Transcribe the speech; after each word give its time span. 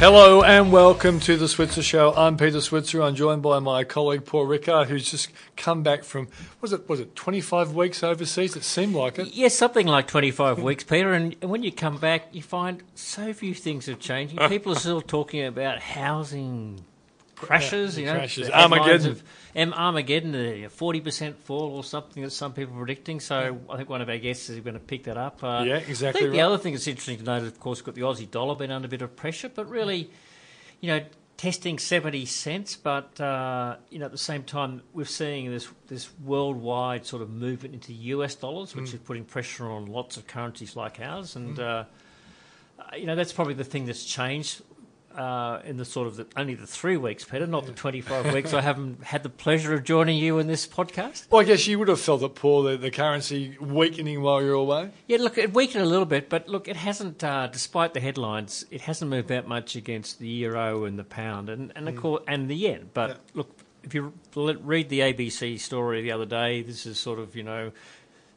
Hello 0.00 0.42
and 0.42 0.72
welcome 0.72 1.20
to 1.20 1.36
the 1.36 1.46
Switzer 1.46 1.82
Show. 1.82 2.14
I'm 2.14 2.38
Peter 2.38 2.62
Switzer. 2.62 3.02
I'm 3.02 3.14
joined 3.14 3.42
by 3.42 3.58
my 3.58 3.84
colleague 3.84 4.24
Paul 4.24 4.46
Rickard, 4.46 4.88
who's 4.88 5.10
just 5.10 5.28
come 5.58 5.82
back 5.82 6.04
from 6.04 6.28
was 6.62 6.72
it 6.72 6.88
was 6.88 7.00
it 7.00 7.14
25 7.14 7.74
weeks 7.74 8.02
overseas? 8.02 8.56
It 8.56 8.64
seemed 8.64 8.94
like 8.94 9.18
it. 9.18 9.34
Yes, 9.34 9.54
something 9.54 9.86
like 9.86 10.08
25 10.08 10.58
weeks, 10.62 10.84
Peter. 10.84 11.12
And 11.12 11.36
when 11.42 11.62
you 11.62 11.70
come 11.70 11.98
back, 11.98 12.28
you 12.32 12.40
find 12.40 12.82
so 12.94 13.34
few 13.34 13.52
things 13.52 13.84
have 13.84 13.98
changed. 13.98 14.38
People 14.48 14.72
are 14.72 14.76
still 14.76 15.02
talking 15.02 15.44
about 15.44 15.80
housing 15.80 16.82
crashes, 17.40 17.98
you 17.98 18.06
know, 18.06 18.14
crashes. 18.14 18.50
Armageddon. 18.50 19.10
Of, 19.12 19.22
um, 19.56 19.72
Armageddon, 19.74 20.34
a 20.34 20.68
forty 20.68 21.00
percent 21.00 21.38
fall 21.44 21.76
or 21.76 21.82
something 21.84 22.22
that 22.22 22.30
some 22.30 22.52
people 22.52 22.74
are 22.74 22.78
predicting. 22.78 23.20
So 23.20 23.58
I 23.68 23.76
think 23.76 23.88
one 23.88 24.00
of 24.02 24.08
our 24.08 24.18
guests 24.18 24.48
is 24.50 24.60
going 24.60 24.74
to 24.74 24.80
pick 24.80 25.04
that 25.04 25.16
up. 25.16 25.42
Uh, 25.42 25.64
Yeah, 25.66 25.76
exactly 25.78 26.20
I 26.20 26.22
think 26.24 26.32
the 26.32 26.40
other 26.42 26.58
thing 26.58 26.72
that's 26.74 26.86
interesting 26.86 27.18
to 27.18 27.24
note, 27.24 27.42
of 27.42 27.58
course, 27.60 27.78
we've 27.80 27.86
got 27.86 27.94
the 27.94 28.02
Aussie 28.02 28.30
dollar 28.30 28.54
been 28.54 28.70
under 28.70 28.86
a 28.86 28.88
bit 28.88 29.02
of 29.02 29.14
pressure, 29.16 29.48
but 29.48 29.68
really, 29.68 30.10
you 30.80 30.88
know. 30.88 31.00
Testing 31.36 31.78
seventy 31.78 32.26
cents, 32.26 32.76
but 32.76 33.18
uh, 33.18 33.76
you 33.88 33.98
know 33.98 34.04
at 34.04 34.12
the 34.12 34.18
same 34.18 34.42
time 34.42 34.82
we're 34.92 35.06
seeing 35.06 35.50
this 35.50 35.66
this 35.88 36.10
worldwide 36.22 37.06
sort 37.06 37.22
of 37.22 37.30
movement 37.30 37.72
into 37.72 37.94
US 37.94 38.34
dollars, 38.34 38.76
which 38.76 38.90
Mm. 38.90 38.94
is 38.94 39.00
putting 39.00 39.24
pressure 39.24 39.66
on 39.70 39.86
lots 39.86 40.18
of 40.18 40.26
currencies 40.26 40.76
like 40.76 41.00
ours, 41.00 41.36
and 41.36 41.58
uh, 41.58 41.84
uh, 42.78 42.94
you 42.94 43.06
know 43.06 43.16
that's 43.16 43.32
probably 43.32 43.54
the 43.54 43.64
thing 43.64 43.86
that's 43.86 44.04
changed 44.04 44.60
uh, 45.20 45.60
in 45.64 45.76
the 45.76 45.84
sort 45.84 46.06
of 46.06 46.16
the, 46.16 46.26
only 46.34 46.54
the 46.54 46.66
three 46.66 46.96
weeks, 46.96 47.24
Peter, 47.24 47.46
not 47.46 47.66
the 47.66 47.72
twenty 47.72 48.00
five 48.00 48.32
weeks. 48.32 48.54
I 48.54 48.62
haven't 48.62 49.04
had 49.04 49.22
the 49.22 49.28
pleasure 49.28 49.74
of 49.74 49.84
joining 49.84 50.16
you 50.16 50.38
in 50.38 50.46
this 50.46 50.66
podcast. 50.66 51.26
Well, 51.30 51.42
I 51.42 51.44
guess 51.44 51.66
you 51.66 51.78
would 51.78 51.88
have 51.88 52.00
felt 52.00 52.22
it, 52.22 52.34
Paul, 52.34 52.62
the, 52.62 52.78
the 52.78 52.90
currency 52.90 53.54
weakening 53.60 54.22
while 54.22 54.42
you're 54.42 54.54
away. 54.54 54.92
Yeah, 55.08 55.18
look, 55.18 55.36
it 55.36 55.52
weakened 55.52 55.84
a 55.84 55.86
little 55.86 56.06
bit, 56.06 56.30
but 56.30 56.48
look, 56.48 56.68
it 56.68 56.76
hasn't, 56.76 57.22
uh, 57.22 57.48
despite 57.48 57.92
the 57.92 58.00
headlines, 58.00 58.64
it 58.70 58.80
hasn't 58.80 59.10
moved 59.10 59.28
that 59.28 59.46
much 59.46 59.76
against 59.76 60.20
the 60.20 60.28
euro 60.28 60.84
and 60.84 60.98
the 60.98 61.04
pound 61.04 61.50
and 61.50 61.70
and, 61.76 61.86
of 61.86 61.96
course, 61.96 62.22
and 62.26 62.48
the 62.48 62.56
yen. 62.56 62.88
But 62.94 63.20
look, 63.34 63.54
if 63.82 63.94
you 63.94 64.14
read 64.34 64.88
the 64.88 65.00
ABC 65.00 65.60
story 65.60 66.00
the 66.00 66.12
other 66.12 66.26
day, 66.26 66.62
this 66.62 66.86
is 66.86 66.98
sort 66.98 67.18
of 67.18 67.36
you 67.36 67.42
know. 67.42 67.72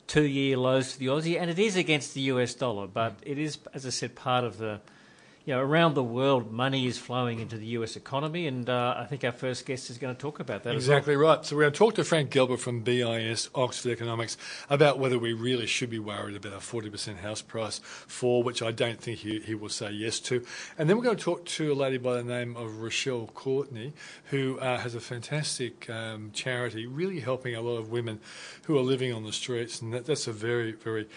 Two 0.06 0.24
year 0.24 0.58
lows 0.58 0.92
for 0.92 1.00
the 1.00 1.06
Aussie, 1.06 1.40
and 1.40 1.50
it 1.50 1.58
is 1.58 1.78
against 1.78 2.14
the 2.14 2.20
US 2.24 2.54
dollar, 2.54 2.88
but 2.88 3.16
it 3.22 3.40
is, 3.40 3.58
as 3.74 3.86
I 3.86 3.90
said, 3.90 4.16
part 4.16 4.44
of 4.44 4.58
the 4.58 4.82
you 5.46 5.54
know, 5.54 5.60
around 5.60 5.94
the 5.94 6.04
world, 6.04 6.54
money 6.54 6.88
is 6.88 6.98
flowing 6.98 7.40
into 7.40 7.58
the 7.58 7.66
US 7.68 7.98
economy, 7.98 8.48
and 8.48 8.70
uh, 8.70 8.96
I 8.98 9.06
think 9.06 9.26
our 9.26 9.32
first 9.34 9.66
guest 9.66 9.90
is 9.90 9.98
going 9.98 10.16
to 10.16 10.22
talk 10.22 10.40
about 10.40 10.64
that. 10.64 10.70
as 10.76 10.88
well. 10.88 10.98
Exactly 10.98 11.16
right. 11.18 11.46
So 11.46 11.58
we're 11.58 11.64
going 11.64 11.74
to 11.74 11.78
talk 11.78 11.96
to 11.96 12.06
Frank 12.06 12.32
Gelber 12.32 12.58
from 12.58 12.80
BIS 12.82 13.50
Oxford 13.54 13.92
Economics 13.92 14.38
about 14.70 15.00
whether 15.00 15.20
we 15.20 15.34
really 15.34 15.66
should 15.66 15.90
be 15.90 16.00
worried 16.00 16.38
about 16.38 16.54
a 16.54 16.58
40% 16.58 17.18
house 17.18 17.42
price 17.42 17.80
fall, 17.80 18.42
which 18.42 18.62
I 18.62 18.72
don't 18.72 19.02
think 19.02 19.20
he, 19.20 19.40
he 19.40 19.54
will 19.54 19.68
say 19.68 19.92
yes 19.92 20.22
to. 20.22 20.46
And 20.78 20.90
then 20.90 20.96
we're 20.96 21.04
going 21.04 21.18
to 21.18 21.24
talk 21.24 21.44
to 21.46 21.74
a 21.74 21.76
lady 21.76 21.98
by 21.98 22.16
the 22.16 22.24
name 22.24 22.56
of 22.56 22.78
Rochelle 22.78 23.30
Courtenay, 23.34 23.92
who 24.26 24.58
uh, 24.60 24.78
has 24.78 24.96
a 24.96 25.02
fantastic 25.02 25.90
um, 25.90 26.32
charity 26.34 26.86
really 26.86 27.20
helping 27.20 27.54
a 27.54 27.62
lot 27.62 27.78
of 27.78 27.92
women 27.92 28.22
who 28.64 28.78
are 28.78 28.82
living 28.82 29.12
on 29.12 29.24
the 29.24 29.34
streets. 29.34 29.82
And 29.82 29.94
that, 29.94 30.06
that's 30.06 30.28
a 30.28 30.32
very, 30.32 30.72
very 30.72 31.08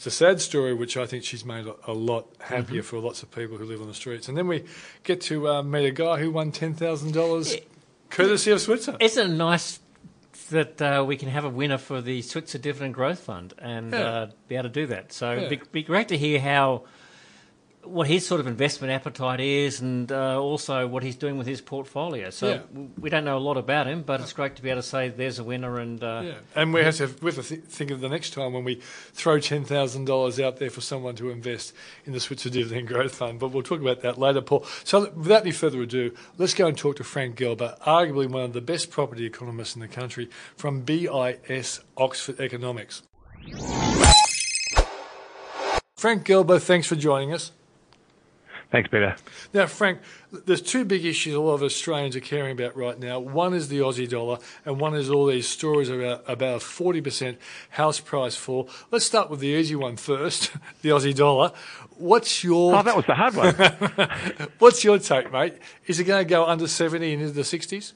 it's 0.00 0.06
a 0.06 0.10
sad 0.10 0.40
story, 0.40 0.72
which 0.72 0.96
I 0.96 1.04
think 1.04 1.24
she's 1.24 1.44
made 1.44 1.66
a, 1.86 1.92
lot 1.92 2.26
happier 2.40 2.82
for 2.82 2.98
lots 3.00 3.22
of 3.22 3.30
people 3.30 3.58
who 3.58 3.66
live 3.66 3.82
on 3.82 3.86
the 3.86 3.92
streets. 3.92 4.28
And 4.28 4.38
then 4.38 4.46
we 4.46 4.64
get 5.04 5.20
to 5.22 5.46
uh, 5.46 5.62
meet 5.62 5.84
a 5.84 5.90
guy 5.90 6.16
who 6.18 6.30
won 6.30 6.52
$10,000 6.52 7.62
courtesy 8.08 8.50
of 8.50 8.62
Switzer. 8.62 8.96
Isn't 8.98 9.32
it 9.32 9.34
nice 9.36 9.78
that 10.48 10.80
uh, 10.80 11.04
we 11.06 11.18
can 11.18 11.28
have 11.28 11.44
a 11.44 11.50
winner 11.50 11.76
for 11.76 12.00
the 12.00 12.22
Switzer 12.22 12.56
Dividend 12.56 12.94
Growth 12.94 13.18
Fund 13.18 13.52
and 13.58 13.92
Yeah. 13.92 13.98
uh, 13.98 14.30
be 14.48 14.54
able 14.54 14.62
to 14.62 14.68
do 14.70 14.86
that? 14.86 15.12
So 15.12 15.32
Yeah. 15.32 15.36
it'd 15.42 15.50
be, 15.50 15.66
be 15.70 15.82
great 15.82 16.08
to 16.08 16.16
hear 16.16 16.40
how 16.40 16.84
what 17.82 18.06
his 18.06 18.26
sort 18.26 18.40
of 18.40 18.46
investment 18.46 18.92
appetite 18.92 19.40
is, 19.40 19.80
and 19.80 20.12
uh, 20.12 20.38
also 20.38 20.86
what 20.86 21.02
he's 21.02 21.16
doing 21.16 21.38
with 21.38 21.46
his 21.46 21.60
portfolio. 21.60 22.28
So 22.30 22.48
Yeah. 22.48 22.60
we 22.98 23.08
don't 23.10 23.24
know 23.24 23.38
a 23.38 23.40
lot 23.40 23.56
about 23.56 23.86
him, 23.86 24.02
but 24.02 24.20
it's 24.20 24.32
great 24.34 24.54
to 24.56 24.62
be 24.62 24.68
able 24.70 24.82
to 24.82 24.86
say 24.86 25.08
there's 25.08 25.38
a 25.38 25.44
winner. 25.44 25.78
And 25.78 26.02
uh, 26.04 26.22
Yeah, 26.24 26.34
and 26.54 26.74
we 26.74 26.82
have 26.82 26.96
to 26.96 27.06
we 27.22 27.32
have 27.32 27.42
to 27.46 27.56
th- 27.56 27.62
think 27.68 27.90
of 27.90 28.00
the 28.00 28.08
next 28.08 28.30
time 28.34 28.52
when 28.52 28.64
we 28.64 28.76
throw 29.12 29.40
ten 29.40 29.64
thousand 29.64 30.04
dollars 30.04 30.38
out 30.38 30.58
there 30.58 30.68
for 30.70 30.82
someone 30.82 31.16
to 31.16 31.30
invest 31.30 31.72
in 32.04 32.12
the 32.12 32.20
Switzer 32.20 32.50
Dividend 32.50 32.86
Growth 32.88 33.14
Fund. 33.14 33.40
But 33.40 33.48
we'll 33.48 33.62
talk 33.62 33.80
about 33.80 34.02
that 34.02 34.18
later, 34.18 34.42
Paul. 34.42 34.66
So 34.84 35.10
without 35.16 35.42
any 35.42 35.52
further 35.52 35.80
ado, 35.80 36.14
let's 36.38 36.54
go 36.54 36.66
and 36.66 36.76
talk 36.76 36.96
to 36.96 37.04
Frank 37.04 37.36
Gelber, 37.36 37.78
arguably 37.80 38.28
one 38.28 38.42
of 38.44 38.52
the 38.52 38.60
best 38.60 38.90
property 38.90 39.24
economists 39.24 39.74
in 39.74 39.80
the 39.80 39.88
country, 39.88 40.28
from 40.56 40.82
BIS 40.82 41.80
Oxford 41.96 42.38
Economics. 42.40 43.02
Frank 45.96 46.26
Gelber, 46.26 46.60
thanks 46.60 46.86
for 46.86 46.96
joining 46.96 47.32
us. 47.32 47.52
Thanks, 48.70 48.88
Peter. 48.88 49.16
Now, 49.52 49.66
Frank, 49.66 49.98
there's 50.30 50.62
two 50.62 50.84
big 50.84 51.04
issues 51.04 51.34
a 51.34 51.40
lot 51.40 51.54
of 51.54 51.62
Australians 51.64 52.14
are 52.14 52.20
caring 52.20 52.52
about 52.52 52.76
right 52.76 52.98
now. 52.98 53.18
One 53.18 53.52
is 53.52 53.68
the 53.68 53.80
Aussie 53.80 54.08
dollar, 54.08 54.38
and 54.64 54.78
one 54.78 54.94
is 54.94 55.10
all 55.10 55.26
these 55.26 55.48
stories 55.48 55.88
about, 55.88 56.22
about 56.28 56.62
a 56.62 56.64
40% 56.64 57.36
house 57.70 57.98
price 57.98 58.36
fall. 58.36 58.68
Let's 58.92 59.04
start 59.04 59.28
with 59.28 59.40
the 59.40 59.48
easy 59.48 59.74
one 59.74 59.96
first, 59.96 60.52
the 60.82 60.90
Aussie 60.90 61.14
dollar. 61.14 61.50
What's 61.96 62.44
your 62.44 62.76
Oh, 62.76 62.82
that 62.82 62.96
was 62.96 63.06
the 63.06 63.14
hard 63.14 63.34
one. 63.34 64.48
what's 64.60 64.84
your 64.84 64.98
take, 65.00 65.32
mate? 65.32 65.58
Is 65.86 65.98
it 65.98 66.04
going 66.04 66.24
to 66.24 66.28
go 66.28 66.46
under 66.46 66.68
70 66.68 67.12
and 67.12 67.22
into 67.22 67.34
the 67.34 67.42
60s? 67.42 67.92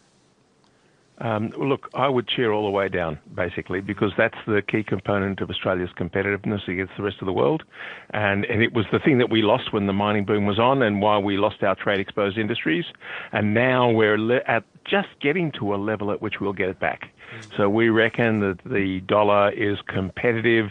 Um, 1.19 1.50
look, 1.56 1.88
I 1.94 2.08
would 2.08 2.26
cheer 2.26 2.52
all 2.52 2.64
the 2.64 2.70
way 2.70 2.88
down, 2.88 3.19
basically, 3.34 3.80
because 3.80 4.12
that's 4.19 4.36
the 4.47 4.62
key 4.62 4.82
component 4.82 5.41
of 5.41 5.48
Australia's 5.48 5.91
competitiveness 5.97 6.66
against 6.66 6.92
the 6.97 7.04
rest 7.04 7.19
of 7.20 7.26
the 7.26 7.32
world. 7.32 7.62
And, 8.10 8.44
and 8.47 8.62
it 8.62 8.72
was 8.72 8.86
the 8.91 8.98
thing 8.98 9.19
that 9.19 9.30
we 9.30 9.42
lost 9.42 9.72
when 9.72 9.86
the 9.86 9.92
mining 9.92 10.25
boom 10.25 10.44
was 10.44 10.58
on 10.58 10.82
and 10.82 11.00
why 11.00 11.19
we 11.19 11.36
lost 11.36 11.62
our 11.62 11.76
trade 11.76 12.00
exposed 12.00 12.36
industries. 12.36 12.84
And 13.32 13.54
now 13.54 13.91
we're 13.91 14.19
le- 14.19 14.42
at 14.47 14.64
just 14.84 15.08
getting 15.20 15.52
to 15.52 15.75
a 15.75 15.76
level 15.76 16.10
at 16.10 16.20
which 16.20 16.41
we'll 16.41 16.52
get 16.52 16.69
it 16.69 16.80
back. 16.80 17.10
So 17.56 17.69
we 17.69 17.88
reckon 17.88 18.41
that 18.41 18.58
the 18.64 19.00
dollar 19.06 19.50
is 19.50 19.78
competitive 19.86 20.70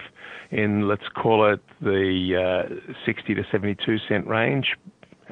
in, 0.52 0.88
let's 0.88 1.08
call 1.16 1.52
it, 1.52 1.62
the 1.82 2.68
uh, 2.70 2.94
60 3.06 3.34
to 3.36 3.44
72 3.52 3.98
cent 4.08 4.28
range 4.28 4.76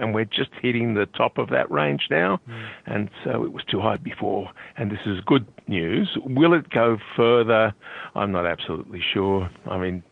and 0.02 0.14
we're 0.14 0.26
just 0.26 0.50
hitting 0.62 0.96
the 0.96 1.06
top 1.06 1.38
of 1.38 1.50
that 1.50 1.70
range 1.72 2.08
now. 2.10 2.40
And 2.86 3.10
so 3.24 3.44
it 3.44 3.54
was 3.54 3.64
too 3.70 3.80
high 3.80 3.98
before. 3.98 4.50
And 4.78 4.92
this 4.92 5.00
is 5.06 5.20
good 5.26 5.46
news. 5.68 6.18
Will 6.26 6.54
it 6.54 6.70
go 6.70 6.98
further? 7.16 7.74
I'm 8.16 8.32
not 8.32 8.46
absolutely 8.46 9.02
sure. 9.14 9.50
I 9.70 9.78
mean, 9.78 10.04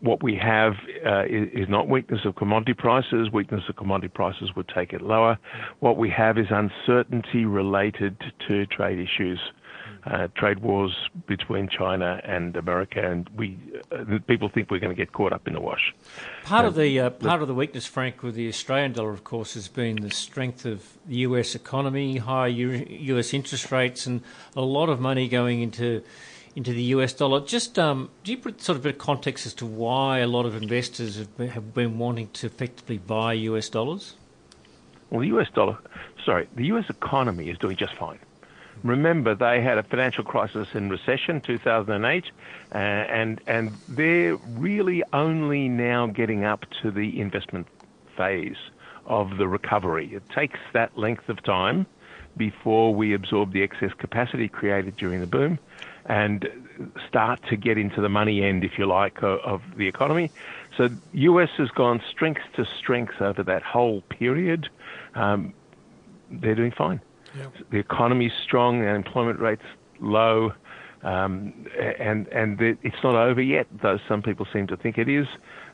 what 0.00 0.22
we 0.22 0.36
have 0.36 0.74
uh, 1.06 1.24
is, 1.24 1.48
is 1.52 1.68
not 1.68 1.88
weakness 1.88 2.20
of 2.24 2.36
commodity 2.36 2.74
prices. 2.74 3.30
Weakness 3.32 3.62
of 3.68 3.76
commodity 3.76 4.08
prices 4.14 4.50
would 4.56 4.68
take 4.68 4.92
it 4.92 5.02
lower. 5.02 5.38
What 5.80 5.96
we 5.96 6.10
have 6.10 6.38
is 6.38 6.46
uncertainty 6.50 7.44
related 7.44 8.16
to 8.48 8.66
trade 8.66 8.98
issues. 8.98 9.40
Uh, 10.06 10.28
trade 10.34 10.60
wars 10.60 10.96
between 11.26 11.68
China 11.68 12.22
and 12.24 12.56
America, 12.56 13.06
and 13.06 13.28
we 13.36 13.58
uh, 13.92 14.18
people 14.26 14.48
think 14.48 14.70
we're 14.70 14.78
going 14.78 14.88
to 14.88 14.96
get 14.96 15.12
caught 15.12 15.30
up 15.30 15.46
in 15.46 15.52
the 15.52 15.60
wash. 15.60 15.94
Part 16.44 16.64
of 16.64 16.74
the 16.74 16.98
uh, 16.98 17.10
part 17.10 17.42
of 17.42 17.48
the 17.48 17.54
weakness, 17.54 17.84
Frank, 17.84 18.22
with 18.22 18.34
the 18.34 18.48
Australian 18.48 18.92
dollar, 18.92 19.12
of 19.12 19.24
course, 19.24 19.52
has 19.54 19.68
been 19.68 19.96
the 19.96 20.10
strength 20.10 20.64
of 20.64 20.96
the 21.06 21.16
US 21.16 21.54
economy, 21.54 22.16
high 22.16 22.46
U- 22.46 22.86
US 23.14 23.34
interest 23.34 23.70
rates, 23.70 24.06
and 24.06 24.22
a 24.56 24.62
lot 24.62 24.88
of 24.88 25.00
money 25.00 25.28
going 25.28 25.60
into 25.60 26.02
into 26.56 26.72
the 26.72 26.82
US 26.94 27.12
dollar. 27.12 27.40
Just 27.40 27.78
um, 27.78 28.10
do 28.24 28.32
you 28.32 28.38
put 28.38 28.62
sort 28.62 28.76
of 28.78 28.82
a 28.82 28.88
bit 28.88 28.94
of 28.94 28.98
context 28.98 29.44
as 29.44 29.54
to 29.54 29.66
why 29.66 30.20
a 30.20 30.26
lot 30.26 30.46
of 30.46 30.60
investors 30.60 31.16
have 31.16 31.36
been, 31.36 31.48
have 31.48 31.74
been 31.74 31.98
wanting 31.98 32.30
to 32.30 32.46
effectively 32.46 32.96
buy 32.96 33.34
US 33.34 33.68
dollars? 33.68 34.14
Well, 35.10 35.20
the 35.20 35.28
US 35.38 35.48
dollar, 35.54 35.78
sorry, 36.24 36.48
the 36.56 36.64
US 36.66 36.88
economy 36.88 37.50
is 37.50 37.58
doing 37.58 37.76
just 37.76 37.94
fine. 37.96 38.18
Remember, 38.82 39.34
they 39.34 39.62
had 39.62 39.78
a 39.78 39.82
financial 39.82 40.24
crisis 40.24 40.68
and 40.72 40.90
recession, 40.90 41.40
2008, 41.40 42.24
uh, 42.72 42.78
and 42.78 43.40
and 43.46 43.76
they're 43.88 44.36
really 44.36 45.02
only 45.12 45.68
now 45.68 46.06
getting 46.06 46.44
up 46.44 46.64
to 46.82 46.90
the 46.90 47.20
investment 47.20 47.66
phase 48.16 48.56
of 49.06 49.36
the 49.36 49.48
recovery. 49.48 50.14
It 50.14 50.22
takes 50.30 50.58
that 50.72 50.96
length 50.96 51.28
of 51.28 51.42
time 51.42 51.86
before 52.36 52.94
we 52.94 53.12
absorb 53.12 53.52
the 53.52 53.62
excess 53.62 53.92
capacity 53.98 54.48
created 54.48 54.96
during 54.96 55.20
the 55.20 55.26
boom 55.26 55.58
and 56.06 56.48
start 57.08 57.40
to 57.48 57.56
get 57.56 57.76
into 57.76 58.00
the 58.00 58.08
money 58.08 58.42
end, 58.42 58.64
if 58.64 58.78
you 58.78 58.86
like, 58.86 59.22
of, 59.22 59.40
of 59.40 59.62
the 59.76 59.86
economy. 59.86 60.30
so 60.76 60.88
US 61.12 61.50
has 61.58 61.68
gone 61.70 62.00
strength 62.08 62.42
to 62.54 62.64
strength 62.64 63.20
over 63.20 63.42
that 63.42 63.62
whole 63.62 64.00
period. 64.02 64.68
Um, 65.14 65.52
they're 66.30 66.54
doing 66.54 66.72
fine. 66.72 67.00
Yep. 67.36 67.52
The 67.70 67.78
economy's 67.78 68.32
strong, 68.42 68.80
the 68.80 68.88
unemployment 68.88 69.40
rate's 69.40 69.62
low, 70.00 70.52
um, 71.02 71.66
and 71.98 72.28
and 72.28 72.60
it's 72.60 73.02
not 73.02 73.14
over 73.14 73.40
yet. 73.40 73.66
Though 73.82 73.98
some 74.08 74.22
people 74.22 74.46
seem 74.52 74.66
to 74.68 74.76
think 74.76 74.98
it 74.98 75.08
is. 75.08 75.26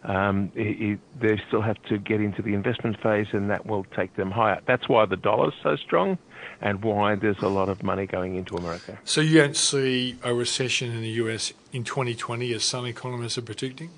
Um, 0.04 0.52
it, 0.54 0.80
it, 0.80 1.00
they 1.20 1.42
still 1.48 1.62
have 1.62 1.82
to 1.88 1.98
get 1.98 2.20
into 2.20 2.40
the 2.40 2.54
investment 2.54 3.00
phase, 3.02 3.26
and 3.32 3.50
that 3.50 3.66
will 3.66 3.84
take 3.96 4.14
them 4.14 4.30
higher. 4.30 4.60
That's 4.64 4.88
why 4.88 5.04
the 5.04 5.16
dollar's 5.16 5.54
so 5.64 5.74
strong, 5.74 6.18
and 6.60 6.84
why 6.84 7.16
there's 7.16 7.42
a 7.42 7.48
lot 7.48 7.68
of 7.68 7.82
money 7.82 8.06
going 8.06 8.36
into 8.36 8.56
America. 8.56 8.98
So 9.04 9.20
you 9.20 9.38
don't 9.38 9.56
see 9.56 10.16
a 10.22 10.32
recession 10.32 10.92
in 10.92 11.00
the 11.00 11.08
US 11.08 11.52
in 11.72 11.82
2020, 11.82 12.54
as 12.54 12.62
some 12.62 12.86
economists 12.86 13.36
are 13.36 13.42
predicting. 13.42 13.90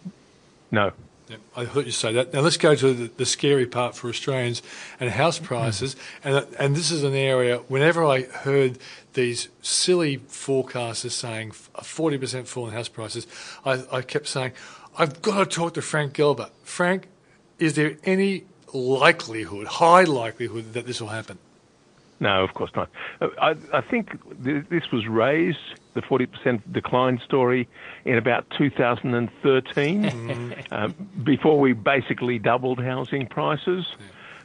No, 0.71 0.93
I 1.57 1.65
heard 1.65 1.87
you 1.87 1.93
say 1.93 2.13
that. 2.13 2.33
Now 2.33 2.41
let's 2.41 2.57
go 2.57 2.75
to 2.75 2.95
the, 2.95 3.11
the 3.17 3.27
scary 3.27 3.67
part 3.67 3.95
for 3.95 4.09
Australians 4.09 4.63
and 4.99 5.11
house 5.11 5.39
prices. 5.39 5.95
Mm. 5.95 5.99
And 6.25 6.57
and 6.59 6.77
this 6.77 6.91
is 6.91 7.05
an 7.05 7.15
area. 7.15 7.59
Whenever 7.69 8.05
I 8.05 8.23
heard 8.23 8.79
these 9.13 9.49
silly 9.63 10.19
forecasters 10.19 11.13
saying 11.13 11.53
a 11.75 11.85
forty 11.85 12.19
percent 12.19 12.49
fall 12.49 12.67
in 12.67 12.73
house 12.73 12.89
prices, 12.89 13.27
I, 13.65 13.85
I 13.93 14.03
kept 14.03 14.27
saying, 14.27 14.53
I've 14.97 15.23
got 15.23 15.39
to 15.39 15.47
talk 15.47 15.75
to 15.75 15.83
Frank 15.83 16.15
Gelber. 16.15 16.51
Frank, 16.65 17.09
is 17.59 17.75
there 17.75 17.97
any 18.05 18.45
likelihood, 18.73 19.67
high 19.67 20.05
likelihood, 20.05 20.73
that 20.75 20.87
this 20.87 21.01
will 21.01 21.09
happen? 21.09 21.39
No, 22.21 22.43
of 22.43 22.55
course 22.55 22.71
not. 22.75 22.91
I, 23.41 23.55
I 23.73 23.81
think 23.81 24.11
th- 24.45 24.65
this 24.69 24.91
was 24.91 25.07
raised, 25.07 25.59
the 25.95 26.03
40% 26.03 26.61
decline 26.73 27.21
story, 27.25 27.69
in 28.05 28.17
about 28.17 28.47
2013, 28.57 30.03
mm-hmm. 30.03 30.53
um, 30.75 30.95
before 31.23 31.61
we 31.61 31.73
basically 31.75 32.39
doubled 32.39 32.83
housing 32.83 33.27
prices. 33.27 33.87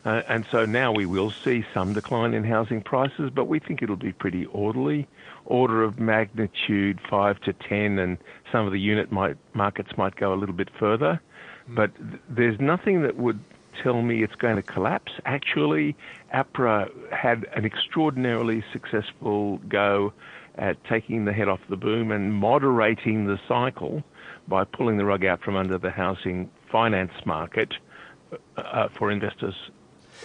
Uh, 0.06 0.22
and 0.28 0.46
so 0.52 0.66
now 0.66 0.92
we 0.92 1.06
will 1.06 1.32
see 1.32 1.66
some 1.74 1.94
decline 1.94 2.34
in 2.34 2.44
housing 2.44 2.82
prices, 2.82 3.32
but 3.34 3.46
we 3.46 3.58
think 3.58 3.82
it'll 3.82 3.96
be 3.96 4.12
pretty 4.12 4.46
orderly, 4.48 5.08
order 5.46 5.82
of 5.82 5.98
magnitude 6.00 7.00
5 7.10 7.40
to 7.42 7.54
10, 7.54 8.00
and 8.00 8.18
some 8.52 8.66
of 8.66 8.74
the 8.74 8.80
unit 8.80 9.12
might, 9.12 9.38
markets 9.54 9.98
might 9.98 10.16
go 10.16 10.34
a 10.34 10.36
little 10.36 10.56
bit 10.56 10.70
further. 10.78 11.22
Mm. 11.70 11.76
But 11.76 11.96
th- 11.96 12.22
there's 12.30 12.60
nothing 12.60 13.02
that 13.04 13.16
would 13.16 13.40
tell 13.82 14.02
me 14.02 14.24
it's 14.24 14.36
going 14.36 14.56
to 14.56 14.62
collapse. 14.62 15.12
Actually, 15.26 15.96
APRA 16.34 16.90
had 17.12 17.46
an 17.56 17.66
extraordinarily 17.66 18.64
successful 18.72 19.58
go 19.68 20.14
at 20.56 20.84
taking 20.86 21.26
the 21.26 21.34
head 21.34 21.48
off 21.48 21.60
the 21.70 21.78
boom 21.78 22.12
and 22.12 22.34
moderating 22.34 23.26
the 23.26 23.40
cycle 23.48 24.04
by 24.48 24.64
pulling 24.64 24.98
the 24.98 25.06
rug 25.06 25.26
out 25.26 25.42
from 25.42 25.56
under 25.56 25.78
the 25.78 25.90
housing 25.90 26.50
finance 26.72 27.14
market 27.26 27.74
uh, 28.32 28.62
uh 28.62 28.88
for 28.90 29.10
investors 29.12 29.56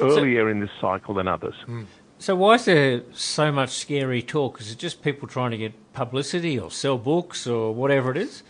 earlier 0.00 0.44
so, 0.44 0.48
in 0.48 0.60
this 0.60 0.70
cycle 0.80 1.14
than 1.14 1.28
others. 1.28 1.54
Hmm. 1.64 1.84
So 2.18 2.34
why 2.34 2.54
is 2.54 2.64
there 2.64 3.02
so 3.12 3.52
much 3.52 3.70
scary 3.70 4.22
talk? 4.22 4.60
Is 4.60 4.72
it 4.72 4.78
just 4.78 5.02
people 5.02 5.28
trying 5.28 5.52
to 5.52 5.56
get 5.56 5.92
publicity 5.92 6.58
or 6.58 6.70
sell 6.70 6.98
books 6.98 7.46
or 7.46 7.72
whatever 7.72 8.10
it 8.10 8.16
is? 8.16 8.42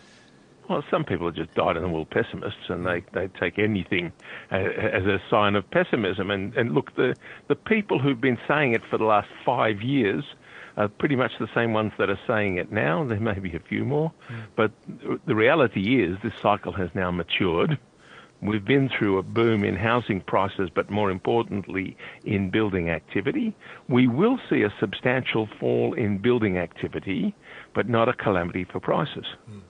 Well, 0.69 0.85
some 0.91 1.05
people 1.05 1.27
are 1.27 1.33
just 1.33 1.55
dyed 1.55 1.77
in 1.77 1.83
the 1.83 1.89
wool 1.89 2.05
pessimists, 2.05 2.69
and 2.69 2.85
they, 2.85 3.03
they 3.15 3.29
take 3.41 3.59
anything 3.59 4.13
as 4.51 5.07
a 5.07 5.19
sign 5.31 5.57
of 5.57 5.69
pessimism. 5.71 6.31
And, 6.31 6.55
and 6.57 6.75
look, 6.75 6.95
the, 6.95 7.15
the 7.49 7.55
people 7.55 7.99
who've 7.99 8.21
been 8.21 8.39
saying 8.47 8.75
it 8.75 8.83
for 8.91 8.99
the 8.99 9.05
last 9.05 9.29
five 9.47 9.81
years 9.81 10.25
are 10.77 10.89
pretty 10.89 11.17
much 11.17 11.33
the 11.41 11.49
same 11.55 11.73
ones 11.73 11.93
that 11.99 12.11
are 12.11 12.21
saying 12.27 12.59
it 12.59 12.71
now. 12.71 13.05
There 13.05 13.19
may 13.19 13.39
be 13.39 13.57
a 13.57 13.61
few 13.61 13.85
more, 13.85 14.13
mm. 14.29 14.43
but 14.57 14.71
the 15.27 15.35
reality 15.35 16.05
is 16.05 16.19
this 16.23 16.35
cycle 16.41 16.73
has 16.73 16.91
now 16.95 17.11
matured. 17.11 17.79
We've 18.41 18.65
been 18.65 18.89
through 18.89 19.19
a 19.19 19.23
boom 19.25 19.65
in 19.65 19.75
housing 19.75 20.21
prices, 20.21 20.71
but 20.73 20.91
more 20.91 21.11
importantly, 21.11 21.97
in 22.25 22.51
building 22.51 22.89
activity. 22.89 23.57
We 23.89 24.07
will 24.07 24.39
see 24.49 24.63
a 24.63 24.73
substantial 24.79 25.49
fall 25.59 25.95
in 25.95 26.19
building 26.19 26.59
activity, 26.59 27.35
but 27.75 27.89
not 27.89 28.09
a 28.09 28.13
calamity 28.13 28.65
for 28.65 28.79
prices. 28.79 29.27
Mm. 29.51 29.63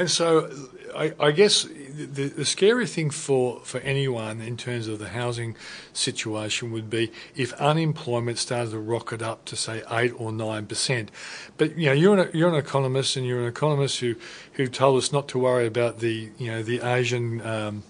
And 0.00 0.10
so, 0.10 0.50
I, 0.96 1.12
I 1.20 1.30
guess 1.30 1.64
the, 1.64 2.28
the, 2.28 2.44
scary 2.46 2.86
thing 2.86 3.10
for, 3.10 3.60
for 3.64 3.80
anyone 3.80 4.40
in 4.40 4.56
terms 4.56 4.88
of 4.88 4.98
the 4.98 5.10
housing 5.10 5.56
situation 5.92 6.72
would 6.72 6.88
be 6.88 7.12
if 7.36 7.52
unemployment 7.60 8.38
started 8.38 8.70
to 8.70 8.78
rocket 8.78 9.20
up 9.20 9.44
to 9.44 9.56
say 9.56 9.82
eight 9.90 10.18
or 10.18 10.32
nine 10.32 10.64
percent. 10.64 11.10
But 11.58 11.76
you 11.76 11.84
know, 11.84 11.92
you're 11.92 12.18
an, 12.18 12.30
you're 12.32 12.48
an 12.48 12.54
economist, 12.54 13.18
and 13.18 13.26
you're 13.26 13.42
an 13.42 13.48
economist 13.48 14.00
who, 14.00 14.14
who 14.54 14.68
told 14.68 14.96
us 14.96 15.12
not 15.12 15.28
to 15.28 15.38
worry 15.38 15.66
about 15.66 15.98
the 15.98 16.30
you 16.38 16.50
know 16.50 16.62
the 16.62 16.80
Asian. 16.80 17.42
Um, 17.42 17.82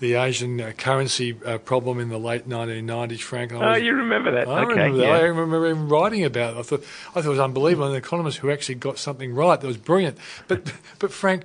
the 0.00 0.14
Asian 0.14 0.60
uh, 0.60 0.72
currency 0.76 1.38
uh, 1.44 1.58
problem 1.58 2.00
in 2.00 2.08
the 2.08 2.18
late 2.18 2.48
1990s, 2.48 3.20
Frank. 3.20 3.52
oh, 3.52 3.76
you 3.76 3.94
remember 3.94 4.30
that? 4.32 4.48
I 4.48 4.62
okay, 4.62 4.70
remember 4.70 4.98
that. 4.98 5.04
Yeah. 5.04 5.12
I 5.12 5.20
remember 5.20 5.66
even 5.66 5.88
writing 5.88 6.24
about 6.24 6.56
it. 6.56 6.58
I 6.58 6.62
thought, 6.62 6.84
I 7.10 7.12
thought 7.20 7.26
it 7.26 7.28
was 7.28 7.38
unbelievable. 7.38 7.88
An 7.88 7.94
economist 7.94 8.38
who 8.38 8.50
actually 8.50 8.76
got 8.76 8.98
something 8.98 9.34
right 9.34 9.60
that 9.60 9.66
was 9.66 9.76
brilliant. 9.76 10.18
But, 10.48 10.72
but 10.98 11.12
Frank, 11.12 11.44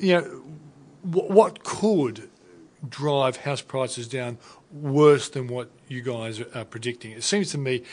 you 0.00 0.14
know, 0.14 0.42
what 1.02 1.64
could 1.64 2.28
drive 2.86 3.38
house 3.38 3.62
prices 3.62 4.08
down 4.08 4.38
worse 4.70 5.28
than 5.28 5.46
what 5.46 5.70
you 5.86 6.02
guys 6.02 6.40
are 6.40 6.64
predicting? 6.64 7.12
It 7.12 7.22
seems 7.22 7.52
to 7.52 7.58
me 7.58 7.84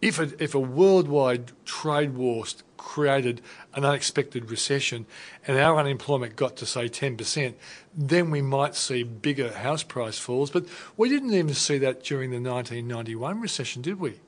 if 0.00 0.18
a, 0.18 0.42
if 0.42 0.54
a 0.54 0.60
worldwide 0.60 1.52
trade 1.64 2.14
war 2.14 2.44
created 2.76 3.40
an 3.74 3.84
unexpected 3.84 4.50
recession 4.50 5.06
and 5.46 5.58
our 5.58 5.78
unemployment 5.78 6.36
got 6.36 6.56
to 6.56 6.66
say 6.66 6.88
10%, 6.88 7.54
then 7.94 8.30
we 8.30 8.40
might 8.40 8.74
see 8.74 9.02
bigger 9.02 9.52
house 9.52 9.82
price 9.82 10.18
falls. 10.18 10.50
But 10.50 10.66
we 10.96 11.08
didn't 11.08 11.34
even 11.34 11.54
see 11.54 11.78
that 11.78 12.02
during 12.02 12.30
the 12.30 12.36
1991 12.36 13.40
recession, 13.40 13.82
did 13.82 13.98
we? 13.98 14.20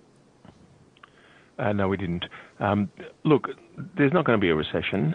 Uh, 1.58 1.72
no, 1.72 1.88
we 1.88 1.96
didn't. 1.96 2.24
Um, 2.58 2.90
look, 3.24 3.50
there's 3.96 4.12
not 4.12 4.24
going 4.24 4.38
to 4.38 4.40
be 4.40 4.50
a 4.50 4.54
recession. 4.54 5.14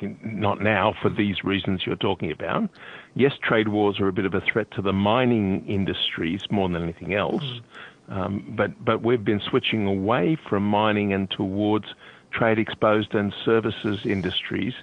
Not 0.00 0.62
now 0.62 0.94
for 1.02 1.10
these 1.10 1.44
reasons 1.44 1.82
you're 1.84 1.96
talking 1.96 2.30
about. 2.32 2.70
Yes, 3.14 3.32
trade 3.42 3.68
wars 3.68 4.00
are 4.00 4.08
a 4.08 4.12
bit 4.12 4.24
of 4.24 4.32
a 4.32 4.40
threat 4.40 4.70
to 4.72 4.82
the 4.82 4.94
mining 4.94 5.66
industries 5.68 6.40
more 6.50 6.68
than 6.68 6.82
anything 6.82 7.12
else. 7.12 7.44
Mm. 7.44 7.60
Um, 8.08 8.54
but 8.56 8.84
but 8.84 9.02
we've 9.02 9.24
been 9.24 9.40
switching 9.40 9.86
away 9.86 10.36
from 10.48 10.62
mining 10.62 11.12
and 11.12 11.30
towards 11.30 11.86
trade 12.30 12.58
exposed 12.58 13.14
and 13.14 13.32
services 13.44 14.00
industries 14.04 14.74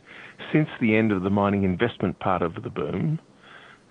since 0.51 0.69
the 0.79 0.95
end 0.95 1.11
of 1.11 1.21
the 1.21 1.29
mining 1.29 1.63
investment 1.63 2.19
part 2.19 2.41
of 2.41 2.63
the 2.63 2.69
boom. 2.69 3.19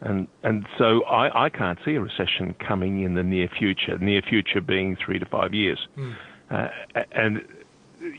And 0.00 0.27
and 0.43 0.67
so 0.79 1.05
I, 1.05 1.47
I 1.47 1.49
can't 1.50 1.79
see 1.85 1.94
a 1.94 2.00
recession 2.00 2.55
coming 2.55 3.03
in 3.03 3.15
the 3.15 3.22
near 3.22 3.49
future. 3.49 3.99
Near 3.99 4.22
future 4.22 4.60
being 4.60 4.96
three 4.96 5.19
to 5.19 5.27
five 5.27 5.55
years. 5.55 5.87
Mm. 5.96 6.17
Uh, 6.51 6.69
and 7.13 7.46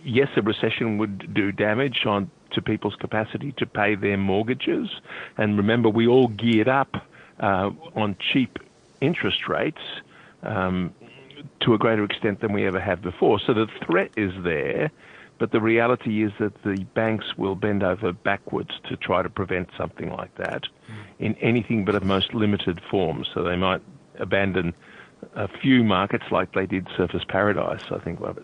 yes, 0.03 0.29
a 0.37 0.41
recession 0.41 0.97
would 0.97 1.33
do 1.33 1.51
damage 1.51 2.05
on 2.05 2.29
to 2.51 2.61
people's 2.61 2.95
capacity 2.95 3.53
to 3.57 3.65
pay 3.65 3.95
their 3.95 4.17
mortgages. 4.17 4.89
And 5.37 5.57
remember, 5.57 5.89
we 5.89 6.07
all 6.07 6.27
geared 6.27 6.67
up 6.67 6.95
uh, 7.39 7.71
on 7.95 8.15
cheap 8.31 8.59
interest 9.01 9.47
rates. 9.47 9.81
To 11.61 11.73
a 11.73 11.77
greater 11.77 12.03
extent 12.03 12.41
than 12.41 12.53
we 12.53 12.65
ever 12.65 12.79
have 12.79 13.01
before. 13.01 13.39
So 13.39 13.53
the 13.53 13.67
threat 13.85 14.11
is 14.17 14.31
there, 14.43 14.91
but 15.39 15.51
the 15.51 15.61
reality 15.61 16.23
is 16.23 16.31
that 16.39 16.53
the 16.63 16.85
banks 16.93 17.25
will 17.37 17.55
bend 17.55 17.83
over 17.83 18.11
backwards 18.11 18.71
to 18.89 18.95
try 18.97 19.21
to 19.21 19.29
prevent 19.29 19.69
something 19.77 20.09
like 20.11 20.35
that 20.35 20.63
in 21.19 21.35
anything 21.35 21.85
but 21.85 21.95
a 21.95 21.99
most 22.01 22.33
limited 22.33 22.79
form. 22.89 23.25
So 23.33 23.43
they 23.43 23.55
might 23.55 23.81
abandon 24.19 24.73
a 25.35 25.47
few 25.47 25.83
markets 25.83 26.25
like 26.31 26.53
they 26.53 26.65
did 26.65 26.85
Surfers 26.97 27.27
Paradise, 27.27 27.83
I 27.91 27.99
think, 27.99 28.19
what, 28.19 28.37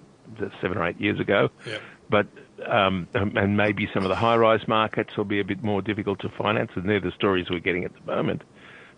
seven 0.62 0.78
or 0.78 0.88
eight 0.88 1.00
years 1.00 1.20
ago. 1.20 1.50
Yeah. 1.66 1.80
But 2.10 2.28
um, 2.66 3.08
and 3.14 3.58
maybe 3.58 3.88
some 3.94 4.04
of 4.04 4.10
the 4.10 4.16
high-rise 4.16 4.68
markets 4.68 5.16
will 5.16 5.26
be 5.26 5.40
a 5.40 5.44
bit 5.44 5.64
more 5.64 5.82
difficult 5.82 6.20
to 6.22 6.30
finance, 6.30 6.72
and 6.76 6.90
they're 6.90 7.00
the 7.00 7.12
stories 7.12 7.50
we're 7.50 7.60
getting 7.60 7.86
at 7.86 7.92
the 7.94 8.12
moment. 8.12 8.44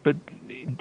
But 0.03 0.15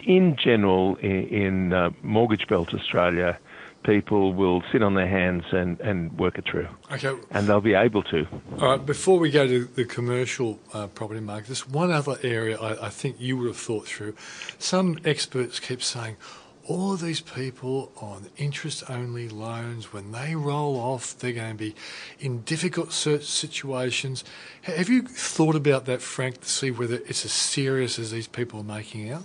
in 0.05 0.37
general, 0.37 0.97
in, 0.97 1.29
in 1.29 1.73
uh, 1.73 1.91
mortgage 2.03 2.47
belt 2.49 2.75
Australia, 2.75 3.39
people 3.83 4.35
will 4.35 4.63
sit 4.71 4.83
on 4.83 4.95
their 4.95 5.09
hands 5.09 5.45
and, 5.53 5.81
and 5.81 6.19
work 6.19 6.39
it 6.39 6.45
through. 6.45 6.69
Okay. 6.93 7.15
And 7.31 7.47
they'll 7.47 7.61
be 7.61 7.75
able 7.75 8.03
to. 8.05 8.27
All 8.61 8.71
right, 8.71 8.85
before 8.85 9.19
we 9.19 9.31
go 9.31 9.47
to 9.47 9.65
the 9.65 9.85
commercial 9.85 10.59
uh, 10.75 10.89
property 10.89 11.21
market, 11.21 11.47
there's 11.47 11.69
one 11.69 11.91
other 11.91 12.17
area 12.23 12.59
I, 12.59 12.87
I, 12.87 12.89
think 12.91 13.17
you 13.19 13.37
would 13.39 13.47
have 13.47 13.57
thought 13.57 13.87
through. 13.87 14.15
Some 14.59 14.99
experts 15.05 15.61
keep 15.61 15.83
saying, 15.83 16.17
all 16.69 16.93
of 16.93 17.01
these 17.01 17.23
people 17.23 17.91
on 17.97 18.27
interest 18.37 18.85
only 18.91 19.29
loans, 19.29 19.91
when 19.93 20.13
they 20.13 20.35
roll 20.35 20.77
off, 20.77 21.19
they're 21.19 21.33
going 21.33 21.53
to 21.53 21.57
be 21.57 21.75
in 22.21 22.43
difficult 22.43 22.93
situations. 22.93 24.23
Have 24.63 24.91
you 24.91 25.03
thought 25.03 25.57
about 25.57 25.87
that, 25.87 26.03
Frank, 26.03 26.43
to 26.43 26.49
see 26.49 26.71
whether 26.71 26.97
it's 26.97 27.25
as 27.25 27.33
serious 27.33 27.99
as 27.99 28.11
these 28.11 28.29
people 28.29 28.61
are 28.61 28.65
making 28.65 29.11
out? 29.11 29.25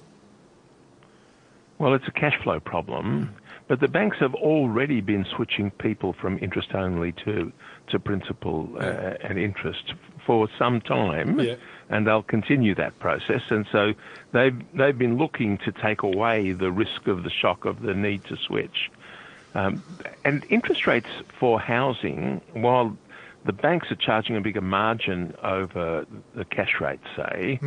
Well, 1.79 1.93
it's 1.93 2.07
a 2.07 2.11
cash 2.11 2.41
flow 2.43 2.61
problem, 2.61 3.35
but 3.67 3.81
the 3.81 3.89
banks 3.89 4.17
have 4.21 4.33
already 4.35 5.01
been 5.01 5.25
switching 5.35 5.69
people 5.71 6.13
from 6.13 6.39
interest 6.41 6.69
only 6.73 7.11
to 7.25 7.51
to 7.89 7.99
principal 7.99 8.69
uh, 8.79 9.15
and 9.21 9.37
interest 9.37 9.93
for 10.25 10.47
some 10.57 10.79
time, 10.81 11.39
Yeah. 11.39 11.55
and 11.89 12.07
they'll 12.07 12.23
continue 12.23 12.73
that 12.75 12.97
process. 12.99 13.41
And 13.49 13.65
so 13.71 13.93
they've 14.31 14.55
they've 14.73 14.97
been 14.97 15.17
looking 15.17 15.57
to 15.59 15.71
take 15.71 16.01
away 16.03 16.53
the 16.53 16.71
risk 16.71 17.07
of 17.07 17.23
the 17.23 17.29
shock 17.29 17.65
of 17.65 17.81
the 17.81 17.93
need 17.93 18.23
to 18.25 18.37
switch. 18.37 18.89
Um, 19.55 19.83
and 20.25 20.45
interest 20.49 20.87
rates 20.87 21.09
for 21.39 21.59
housing, 21.59 22.41
while 22.53 22.97
the 23.45 23.53
banks 23.53 23.91
are 23.91 23.95
charging 23.95 24.35
a 24.37 24.41
bigger 24.41 24.61
margin 24.61 25.35
over 25.43 26.05
the 26.33 26.45
cash 26.45 26.79
rate, 26.79 27.01
say, 27.15 27.59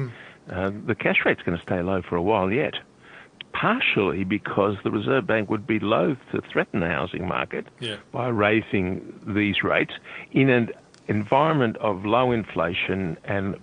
uh, 0.50 0.70
the 0.86 0.94
cash 0.94 1.24
rate's 1.24 1.42
going 1.42 1.56
to 1.56 1.62
stay 1.62 1.82
low 1.82 2.02
for 2.02 2.16
a 2.16 2.22
while 2.22 2.50
yet. 2.50 2.74
Partially 3.60 4.24
because 4.24 4.76
the 4.84 4.90
Reserve 4.90 5.26
Bank 5.26 5.48
would 5.48 5.66
be 5.66 5.78
loath 5.78 6.18
to 6.32 6.42
threaten 6.52 6.80
the 6.80 6.88
housing 6.88 7.26
market 7.26 7.66
Yeah. 7.80 7.96
by 8.12 8.28
raising 8.28 9.18
these 9.26 9.62
rates 9.62 9.92
in 10.32 10.50
an 10.50 10.72
environment 11.08 11.76
of 11.78 12.04
low 12.04 12.32
inflation 12.32 13.16
and 13.24 13.56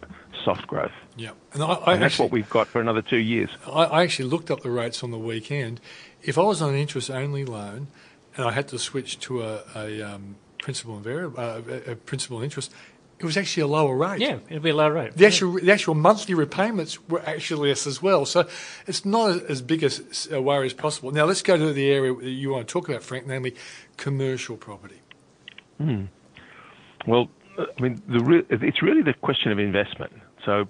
soft 0.44 0.66
growth. 0.68 0.92
Yeah, 1.16 1.32
and 1.54 1.62
I, 1.62 1.68
I 1.68 1.94
And 1.94 2.02
that's 2.02 2.14
actually, 2.14 2.26
what 2.26 2.32
we've 2.32 2.50
got 2.50 2.68
for 2.68 2.82
another 2.82 3.04
two 3.04 3.18
years. 3.18 3.50
I, 3.68 3.84
I 3.84 4.04
actually 4.04 4.30
looked 4.30 4.50
up 4.50 4.62
the 4.62 4.72
rates 4.72 5.04
on 5.04 5.12
the 5.12 5.20
weekend. 5.20 5.80
If 6.24 6.38
I 6.38 6.42
was 6.42 6.62
on 6.62 6.70
an 6.70 6.76
interest-only 6.76 7.46
loan 7.46 7.88
and 8.36 8.48
I 8.48 8.52
had 8.52 8.68
to 8.70 8.80
switch 8.80 9.20
to 9.20 9.44
a, 9.44 9.62
a 9.76 10.02
um, 10.02 10.38
principal 10.60 10.96
and 10.96 11.04
variable, 11.04 11.40
uh, 11.40 11.62
a, 11.70 11.92
a 11.92 11.96
principal 11.96 12.42
interest, 12.42 12.74
it 13.24 13.28
was 13.28 13.38
actually 13.38 13.64
a 13.64 13.68
lower 13.68 13.96
rate. 13.96 14.20
Yeah, 14.20 14.40
it'll 14.50 14.62
be 14.62 14.70
a 14.72 14.76
lower 14.76 14.94
rate. 14.94 15.16
The 15.16 15.26
actual, 15.26 15.54
the 15.54 15.72
actual 15.72 15.96
monthly 15.96 16.36
repayments 16.36 17.02
were 17.08 17.22
actually 17.26 17.70
less 17.70 17.88
as 17.88 18.02
well. 18.02 18.26
So 18.26 18.48
it's 18.88 19.06
not 19.06 19.32
as, 19.32 19.42
as 19.44 19.62
big 19.62 19.84
as 19.84 20.28
a 20.32 20.42
worry 20.42 20.66
as 20.68 20.74
possible. 20.74 21.12
Now 21.12 21.26
let's 21.26 21.42
go 21.42 21.58
to 21.58 21.74
the 21.74 21.90
area 21.90 22.14
that 22.14 22.30
you 22.30 22.52
want 22.52 22.68
to 22.68 22.72
talk 22.72 22.90
about, 22.90 23.04
Frank, 23.04 23.26
namely 23.28 23.56
commercial 23.98 24.58
property. 24.58 25.02
Well, 27.08 27.30
I 27.58 27.82
mean, 27.82 28.02
the 28.08 28.24
re- 28.24 28.46
it's 28.50 28.82
really 28.82 29.02
the 29.02 29.14
question 29.14 29.52
of 29.52 29.60
investment. 29.60 30.14
So, 30.46 30.68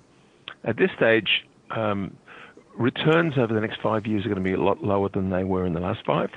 at 0.63 0.77
this 0.77 0.89
stage, 0.95 1.45
um, 1.71 2.15
returns 2.75 3.37
over 3.37 3.53
the 3.53 3.61
next 3.61 3.81
five 3.81 4.05
years 4.05 4.25
are 4.25 4.29
going 4.29 4.43
to 4.43 4.43
be 4.43 4.53
a 4.53 4.61
lot 4.61 4.83
lower 4.83 5.09
than 5.09 5.29
they 5.29 5.43
were 5.43 5.65
in 5.65 5.73
the 5.73 5.79
last 5.79 6.05
five. 6.05 6.29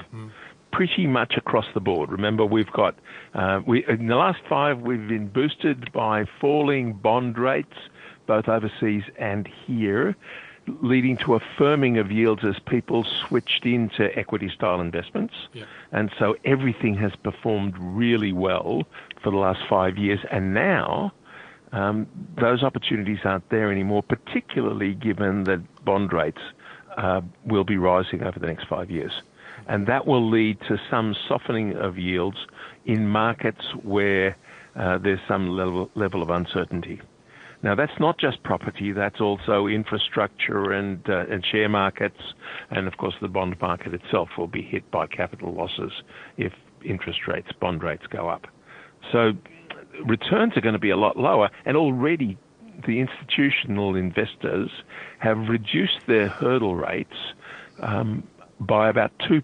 Pretty 0.77 1.07
much 1.07 1.37
across 1.37 1.67
the 1.73 1.81
board. 1.81 2.11
Remember, 2.11 2.45
we've 2.45 2.71
got 2.71 2.95
uh, 3.35 3.61
we 3.67 3.87
in 3.87 4.09
the 4.09 4.17
last 4.17 4.41
five 4.47 4.83
we've 4.83 5.09
been 5.09 5.29
boosted 5.29 5.91
by 5.93 6.27
falling 6.41 6.93
bond 6.93 7.39
rates, 7.39 7.79
both 8.27 8.47
overseas 8.47 9.05
and 9.19 9.49
here, 9.67 10.15
leading 10.83 11.17
to 11.19 11.35
a 11.35 11.41
firming 11.59 11.99
of 11.99 12.13
yields 12.13 12.45
as 12.45 12.59
people 12.59 13.05
switched 13.05 13.65
into 13.65 14.03
equity-style 14.19 14.81
investments. 14.81 15.35
Yeah. 15.55 15.65
And 15.93 16.11
so 16.19 16.37
everything 16.45 16.95
has 16.97 17.13
performed 17.17 17.75
really 17.79 18.33
well 18.33 18.83
for 19.23 19.31
the 19.31 19.39
last 19.39 19.61
five 19.69 19.97
years. 19.97 20.21
And 20.31 20.53
now 20.53 21.13
um, 21.73 22.07
those 22.37 22.63
opportunities 22.63 23.21
aren't 23.25 23.49
there 23.49 23.73
anymore, 23.73 24.03
particularly 24.03 24.93
given 24.95 25.45
that 25.45 25.61
bond 25.85 26.13
rates 26.13 26.43
uh, 26.97 27.23
will 27.45 27.65
be 27.65 27.79
rising 27.79 28.23
over 28.23 28.39
the 28.39 28.47
next 28.47 28.67
five 28.69 28.91
years. 28.91 29.23
And 29.69 29.87
that 29.87 30.07
will 30.07 30.29
lead 30.31 30.59
to 30.69 30.79
some 30.91 31.15
softening 31.29 31.77
of 31.77 31.99
yields 31.99 32.37
in 32.85 33.09
markets 33.09 33.63
where 33.83 34.37
uh, 34.77 34.99
there's 34.99 35.21
some 35.27 35.49
level, 35.49 35.91
level 35.95 36.23
of 36.23 36.31
uncertainty. 36.31 37.01
Now, 37.63 37.75
that's 37.75 37.99
not 37.99 38.19
just 38.19 38.43
property, 38.43 38.93
that's 38.93 39.21
also 39.21 39.67
infrastructure 39.67 40.73
and, 40.73 41.01
uh, 41.09 41.25
and 41.31 41.45
share 41.45 41.69
markets. 41.69 42.21
And 42.71 42.87
of 42.87 42.97
course, 42.99 43.15
the 43.21 43.29
bond 43.29 43.57
market 43.61 43.95
itself 43.95 44.29
will 44.37 44.47
be 44.47 44.63
hit 44.63 44.89
by 44.91 45.07
capital 45.07 45.55
losses 45.55 45.93
if 46.37 46.53
interest 46.85 47.21
rates, 47.27 47.49
bond 47.61 47.83
rates 47.83 48.07
go 48.09 48.29
up. 48.29 48.47
So 49.11 49.33
returns 50.05 50.57
are 50.57 50.61
going 50.61 50.75
to 50.75 50.79
be 50.79 50.91
a 50.91 50.97
lot 50.97 51.17
lower. 51.17 51.51
And 51.65 51.77
already 51.77 52.39
the 52.87 53.01
institutional 53.01 53.97
investors 53.97 54.71
have 55.19 55.39
reduced 55.49 56.07
their 56.07 56.29
hurdle 56.29 56.77
rates 56.77 57.17
um, 57.81 58.23
by 58.59 58.89
about 58.89 59.13
2%, 59.19 59.43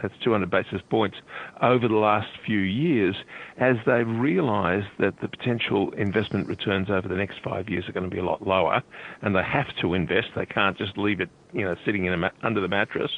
that's 0.00 0.14
200 0.22 0.48
basis 0.48 0.80
points, 0.88 1.16
over 1.60 1.88
the 1.88 1.96
last 1.96 2.28
few 2.46 2.60
years 2.60 3.16
as 3.58 3.76
they've 3.84 4.08
realised 4.08 4.86
that 4.98 5.20
the 5.20 5.28
potential 5.28 5.90
investment 5.92 6.46
returns 6.46 6.88
over 6.88 7.08
the 7.08 7.16
next 7.16 7.40
five 7.42 7.68
years 7.68 7.88
are 7.88 7.92
going 7.92 8.08
to 8.08 8.14
be 8.14 8.20
a 8.20 8.24
lot 8.24 8.46
lower 8.46 8.82
and 9.22 9.34
they 9.34 9.42
have 9.42 9.66
to 9.80 9.94
invest. 9.94 10.28
They 10.36 10.46
can't 10.46 10.78
just 10.78 10.96
leave 10.96 11.20
it, 11.20 11.30
you 11.52 11.64
know, 11.64 11.74
sitting 11.84 12.04
in 12.04 12.12
a 12.12 12.16
ma- 12.16 12.30
under 12.42 12.60
the 12.60 12.68
mattress. 12.68 13.10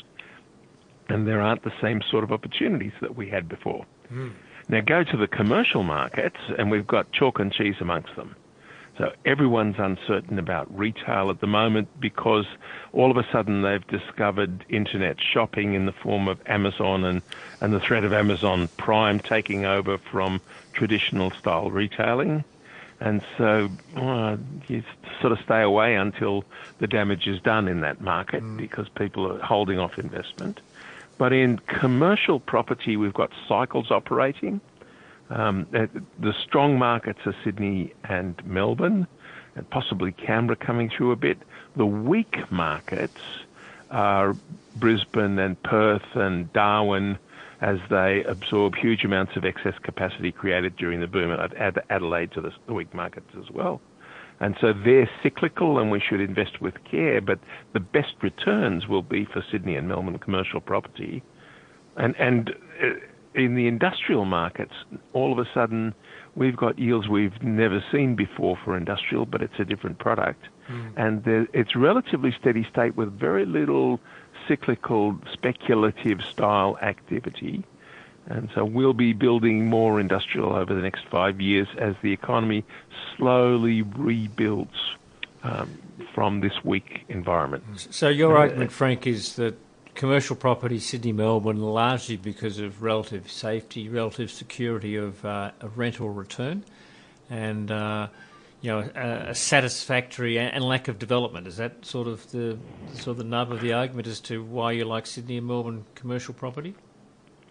And 1.08 1.28
there 1.28 1.42
aren't 1.42 1.64
the 1.64 1.72
same 1.82 2.00
sort 2.10 2.24
of 2.24 2.32
opportunities 2.32 2.92
that 3.02 3.14
we 3.14 3.28
had 3.28 3.46
before. 3.46 3.84
Hmm. 4.08 4.30
Now 4.68 4.80
go 4.80 5.04
to 5.04 5.16
the 5.18 5.26
commercial 5.26 5.82
markets, 5.82 6.38
and 6.56 6.70
we've 6.70 6.86
got 6.86 7.12
chalk 7.12 7.38
and 7.38 7.52
cheese 7.52 7.74
amongst 7.80 8.16
them. 8.16 8.34
So 8.96 9.12
everyone's 9.24 9.76
uncertain 9.78 10.38
about 10.38 10.76
retail 10.76 11.30
at 11.30 11.40
the 11.40 11.48
moment 11.48 11.88
because 11.98 12.46
all 12.92 13.10
of 13.10 13.16
a 13.16 13.26
sudden 13.32 13.62
they've 13.62 13.86
discovered 13.88 14.64
internet 14.68 15.16
shopping 15.20 15.74
in 15.74 15.86
the 15.86 15.92
form 15.92 16.28
of 16.28 16.38
Amazon 16.46 17.04
and, 17.04 17.20
and 17.60 17.72
the 17.72 17.80
threat 17.80 18.04
of 18.04 18.12
Amazon 18.12 18.68
Prime 18.76 19.18
taking 19.18 19.64
over 19.64 19.98
from 19.98 20.40
traditional 20.74 21.32
style 21.32 21.70
retailing. 21.72 22.44
And 23.00 23.22
so 23.36 23.68
uh, 23.96 24.36
you 24.68 24.84
sort 25.20 25.32
of 25.32 25.40
stay 25.40 25.62
away 25.62 25.96
until 25.96 26.44
the 26.78 26.86
damage 26.86 27.26
is 27.26 27.40
done 27.40 27.66
in 27.66 27.80
that 27.80 28.00
market 28.00 28.42
because 28.56 28.88
people 28.88 29.30
are 29.30 29.40
holding 29.40 29.80
off 29.80 29.98
investment. 29.98 30.60
But 31.18 31.32
in 31.32 31.58
commercial 31.58 32.40
property, 32.40 32.96
we've 32.96 33.14
got 33.14 33.30
cycles 33.48 33.90
operating. 33.90 34.60
Um, 35.30 35.66
uh, 35.74 35.86
the 36.18 36.34
strong 36.44 36.78
markets 36.78 37.20
are 37.26 37.34
Sydney 37.44 37.94
and 38.04 38.40
Melbourne, 38.46 39.06
and 39.56 39.68
possibly 39.70 40.12
Canberra 40.12 40.56
coming 40.56 40.90
through 40.90 41.12
a 41.12 41.16
bit. 41.16 41.38
The 41.76 41.86
weak 41.86 42.50
markets 42.50 43.20
are 43.90 44.34
Brisbane 44.76 45.38
and 45.38 45.60
Perth 45.62 46.14
and 46.14 46.52
Darwin 46.52 47.18
as 47.60 47.78
they 47.88 48.24
absorb 48.24 48.74
huge 48.74 49.04
amounts 49.04 49.36
of 49.36 49.44
excess 49.44 49.74
capacity 49.82 50.32
created 50.32 50.76
during 50.76 51.00
the 51.00 51.06
boom. 51.06 51.30
And 51.30 51.40
I'd 51.40 51.54
add 51.54 51.82
Adelaide 51.88 52.32
to 52.32 52.40
the, 52.40 52.52
the 52.66 52.74
weak 52.74 52.92
markets 52.92 53.30
as 53.38 53.50
well. 53.50 53.80
And 54.40 54.56
so 54.60 54.72
they're 54.72 55.08
cyclical 55.22 55.78
and 55.78 55.90
we 55.90 56.00
should 56.00 56.20
invest 56.20 56.60
with 56.60 56.74
care, 56.84 57.20
but 57.20 57.38
the 57.72 57.80
best 57.80 58.14
returns 58.20 58.88
will 58.88 59.02
be 59.02 59.24
for 59.24 59.42
Sydney 59.50 59.76
and 59.76 59.88
Melbourne 59.88 60.18
commercial 60.18 60.60
property. 60.60 61.22
And, 61.96 62.16
and 62.18 62.50
uh, 62.82 62.86
in 63.34 63.54
the 63.54 63.66
industrial 63.66 64.24
markets, 64.24 64.74
all 65.12 65.32
of 65.32 65.38
a 65.38 65.48
sudden 65.52 65.94
we've 66.34 66.56
got 66.56 66.78
yields 66.78 67.08
we've 67.08 67.42
never 67.42 67.84
seen 67.92 68.14
before 68.14 68.56
for 68.64 68.76
industrial, 68.76 69.26
but 69.26 69.42
it's 69.42 69.58
a 69.58 69.64
different 69.64 69.98
product. 69.98 70.46
And 70.96 71.24
there, 71.24 71.46
it's 71.52 71.76
relatively 71.76 72.32
steady 72.32 72.64
state 72.64 72.96
with 72.96 73.12
very 73.18 73.44
little 73.44 74.00
cyclical, 74.48 75.18
speculative 75.32 76.22
style 76.22 76.78
activity. 76.80 77.64
And 78.26 78.48
so 78.54 78.64
we'll 78.64 78.94
be 78.94 79.12
building 79.12 79.66
more 79.66 80.00
industrial 80.00 80.54
over 80.54 80.74
the 80.74 80.80
next 80.80 81.04
five 81.10 81.40
years 81.40 81.68
as 81.76 81.94
the 82.02 82.12
economy 82.12 82.64
slowly 83.16 83.82
rebuilds 83.82 84.96
um, 85.42 85.78
from 86.14 86.40
this 86.40 86.64
weak 86.64 87.04
environment. 87.08 87.64
So 87.90 88.08
your 88.08 88.36
argument, 88.36 88.72
Frank, 88.72 89.06
is 89.06 89.36
that 89.36 89.58
commercial 89.94 90.36
property, 90.36 90.78
Sydney, 90.78 91.12
Melbourne, 91.12 91.60
largely 91.60 92.16
because 92.16 92.58
of 92.58 92.82
relative 92.82 93.30
safety, 93.30 93.88
relative 93.88 94.30
security 94.30 94.96
of, 94.96 95.24
uh, 95.24 95.52
of 95.60 95.78
rental 95.78 96.10
return, 96.10 96.64
and 97.30 97.70
uh, 97.70 98.08
you 98.60 98.70
know 98.70 98.88
a, 98.94 99.30
a 99.30 99.34
satisfactory 99.34 100.38
and, 100.38 100.54
and 100.54 100.64
lack 100.64 100.88
of 100.88 100.98
development. 100.98 101.46
Is 101.46 101.56
that 101.58 101.84
sort 101.84 102.06
of 102.08 102.30
the 102.32 102.58
sort 102.94 103.08
of 103.08 103.16
the 103.18 103.24
nub 103.24 103.52
of 103.52 103.60
the 103.60 103.72
argument 103.72 104.06
as 104.06 104.20
to 104.22 104.42
why 104.42 104.72
you 104.72 104.84
like 104.84 105.06
Sydney 105.06 105.38
and 105.38 105.46
Melbourne 105.46 105.84
commercial 105.94 106.34
property? 106.34 106.74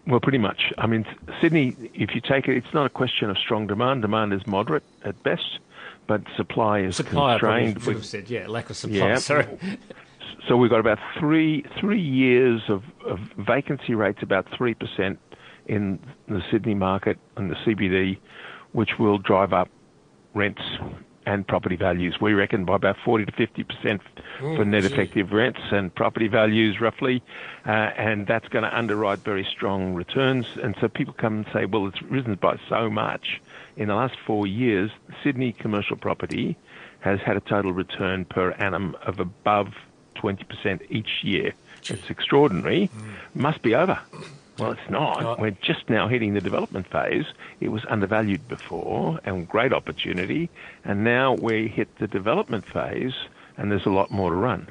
Well, 0.06 0.20
pretty 0.20 0.38
much. 0.38 0.70
I 0.76 0.86
mean, 0.86 1.06
Sydney, 1.40 1.74
if 1.94 2.14
you 2.14 2.20
take 2.20 2.46
it, 2.46 2.58
it's 2.58 2.74
not 2.74 2.84
a 2.84 2.90
question 2.90 3.30
of 3.30 3.38
strong 3.38 3.66
demand. 3.66 4.02
Demand 4.02 4.34
is 4.34 4.46
moderate 4.46 4.82
at 5.02 5.20
best, 5.22 5.60
but 6.06 6.20
supply 6.36 6.80
is 6.80 6.96
Supply, 6.96 7.32
constrained. 7.38 7.74
should 7.78 7.86
with- 7.86 7.96
have 7.96 8.04
said, 8.06 8.28
yeah, 8.28 8.46
lack 8.46 8.68
of 8.68 8.76
supply. 8.76 8.96
Yeah. 8.98 9.16
Sorry. 9.16 9.46
So 10.48 10.56
we've 10.56 10.70
got 10.70 10.80
about 10.80 10.98
three 11.18 11.64
three 11.80 12.00
years 12.00 12.62
of, 12.68 12.82
of 13.06 13.18
vacancy 13.38 13.94
rates, 13.94 14.20
about 14.22 14.46
three 14.56 14.74
percent 14.74 15.18
in 15.66 15.98
the 16.28 16.42
Sydney 16.50 16.74
market 16.74 17.18
and 17.36 17.50
the 17.50 17.56
CBD, 17.56 18.18
which 18.72 18.98
will 18.98 19.18
drive 19.18 19.52
up 19.52 19.68
rents 20.34 20.62
and 21.26 21.46
property 21.46 21.76
values. 21.76 22.16
We 22.20 22.34
reckon 22.34 22.64
by 22.64 22.76
about 22.76 22.96
forty 23.04 23.24
to 23.24 23.32
fifty 23.32 23.64
percent 23.64 24.02
for 24.38 24.64
net 24.64 24.84
effective 24.84 25.32
rents 25.32 25.60
and 25.70 25.94
property 25.94 26.28
values, 26.28 26.80
roughly, 26.80 27.22
uh, 27.66 27.70
and 27.70 28.26
that's 28.26 28.48
going 28.48 28.64
to 28.64 28.76
underwrite 28.76 29.20
very 29.20 29.46
strong 29.50 29.94
returns. 29.94 30.46
And 30.62 30.74
so 30.80 30.88
people 30.88 31.14
come 31.14 31.38
and 31.38 31.46
say, 31.52 31.64
well, 31.64 31.86
it's 31.86 32.02
risen 32.02 32.34
by 32.34 32.58
so 32.68 32.90
much 32.90 33.40
in 33.76 33.88
the 33.88 33.94
last 33.94 34.16
four 34.26 34.46
years. 34.46 34.90
Sydney 35.22 35.52
commercial 35.52 35.96
property 35.96 36.56
has 37.00 37.20
had 37.20 37.36
a 37.36 37.40
total 37.40 37.72
return 37.72 38.24
per 38.24 38.52
annum 38.52 38.96
of 39.06 39.20
above 39.20 39.68
20% 40.24 40.80
each 40.90 41.22
year. 41.22 41.52
It's 41.82 42.08
extraordinary. 42.08 42.86
Hmm. 42.86 43.42
Must 43.42 43.60
be 43.62 43.74
over. 43.74 43.98
Well, 44.58 44.72
it's 44.72 44.90
not. 44.90 45.20
Not. 45.20 45.40
We're 45.40 45.50
just 45.50 45.90
now 45.90 46.08
hitting 46.08 46.34
the 46.34 46.40
development 46.40 46.86
phase. 46.86 47.26
It 47.60 47.68
was 47.68 47.82
undervalued 47.88 48.46
before 48.48 49.20
and 49.24 49.48
great 49.48 49.72
opportunity, 49.72 50.48
and 50.84 51.04
now 51.04 51.34
we 51.34 51.68
hit 51.68 51.98
the 51.98 52.06
development 52.06 52.64
phase, 52.64 53.14
and 53.56 53.70
there's 53.70 53.84
a 53.86 53.90
lot 53.90 54.10
more 54.10 54.30
to 54.30 54.36
run. 54.36 54.68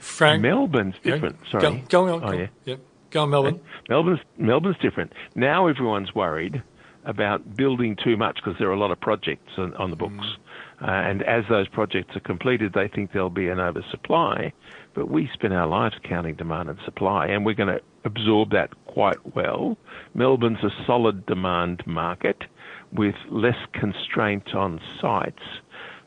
Frank. 0.00 0.42
Melbourne's 0.42 0.96
different. 1.02 1.38
Go, 1.52 1.60
Sorry. 1.60 1.84
go 1.88 2.08
on. 2.08 2.24
Oh, 2.24 2.30
go, 2.30 2.32
yeah. 2.32 2.46
Yep. 2.64 2.80
Go 3.10 3.22
on, 3.22 3.30
Melbourne. 3.30 3.54
Eh? 3.54 3.78
Melbourne's 3.88 4.20
Melbourne's 4.38 4.78
different. 4.78 5.12
Now 5.34 5.68
everyone's 5.68 6.14
worried 6.14 6.62
about 7.04 7.56
building 7.56 7.96
too 7.96 8.16
much 8.16 8.36
because 8.36 8.58
there 8.58 8.68
are 8.68 8.74
a 8.74 8.78
lot 8.78 8.90
of 8.90 9.00
projects 9.00 9.52
on, 9.56 9.74
on 9.74 9.90
the 9.90 9.96
books, 9.96 10.14
hmm. 10.14 10.42
Uh, 10.82 10.90
and 10.90 11.22
as 11.22 11.44
those 11.48 11.68
projects 11.68 12.16
are 12.16 12.20
completed, 12.20 12.72
they 12.72 12.88
think 12.88 13.12
there'll 13.12 13.30
be 13.30 13.48
an 13.48 13.60
oversupply. 13.60 14.52
But 14.94 15.08
we 15.08 15.30
spend 15.32 15.54
our 15.54 15.66
lives 15.66 15.94
counting 16.02 16.34
demand 16.34 16.68
and 16.68 16.78
supply, 16.84 17.28
and 17.28 17.46
we're 17.46 17.54
going 17.54 17.74
to 17.74 17.80
absorb 18.04 18.50
that 18.50 18.70
quite 18.86 19.34
well. 19.34 19.78
Melbourne's 20.14 20.62
a 20.64 20.70
solid 20.84 21.24
demand 21.24 21.86
market 21.86 22.44
with 22.92 23.14
less 23.30 23.56
constraint 23.72 24.54
on 24.54 24.80
sites. 25.00 25.42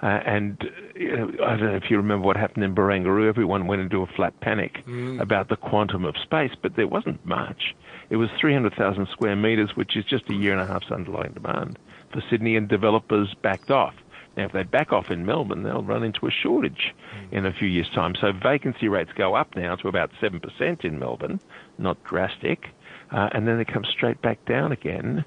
Uh, 0.03 0.21
and 0.25 0.69
you 0.95 1.15
know, 1.15 1.31
I 1.43 1.55
don't 1.55 1.71
know 1.71 1.75
if 1.75 1.89
you 1.89 1.95
remember 1.97 2.27
what 2.27 2.35
happened 2.35 2.65
in 2.65 2.75
Barangaroo. 2.75 3.27
Everyone 3.27 3.65
went 3.65 3.81
into 3.81 4.01
a 4.01 4.07
flat 4.07 4.39
panic 4.41 4.83
about 5.21 5.47
the 5.47 5.55
quantum 5.55 6.03
of 6.03 6.17
space, 6.17 6.51
but 6.61 6.75
there 6.75 6.87
wasn't 6.87 7.25
much. 7.25 7.73
It 8.09 8.17
was 8.17 8.29
300,000 8.39 9.07
square 9.07 9.37
metres, 9.37 9.75
which 9.75 9.95
is 9.95 10.03
just 10.03 10.29
a 10.29 10.33
year 10.33 10.51
and 10.51 10.61
a 10.61 10.65
half's 10.67 10.91
underlying 10.91 11.31
demand 11.31 11.79
for 12.11 12.21
Sydney, 12.29 12.55
and 12.55 12.67
developers 12.67 13.33
backed 13.41 13.71
off. 13.71 13.95
Now, 14.37 14.45
if 14.45 14.51
they 14.51 14.63
back 14.63 14.91
off 14.91 15.09
in 15.09 15.25
Melbourne, 15.25 15.63
they'll 15.63 15.83
run 15.83 16.03
into 16.03 16.27
a 16.27 16.31
shortage 16.31 16.93
in 17.31 17.45
a 17.45 17.53
few 17.53 17.67
years' 17.67 17.89
time. 17.93 18.15
So 18.19 18.31
vacancy 18.31 18.87
rates 18.87 19.11
go 19.15 19.35
up 19.35 19.55
now 19.55 19.75
to 19.77 19.87
about 19.87 20.11
7% 20.21 20.83
in 20.83 20.99
Melbourne, 20.99 21.39
not 21.77 22.03
drastic, 22.03 22.67
uh, 23.11 23.29
and 23.31 23.47
then 23.47 23.57
they 23.57 23.65
come 23.65 23.85
straight 23.85 24.21
back 24.21 24.43
down 24.45 24.71
again 24.71 25.23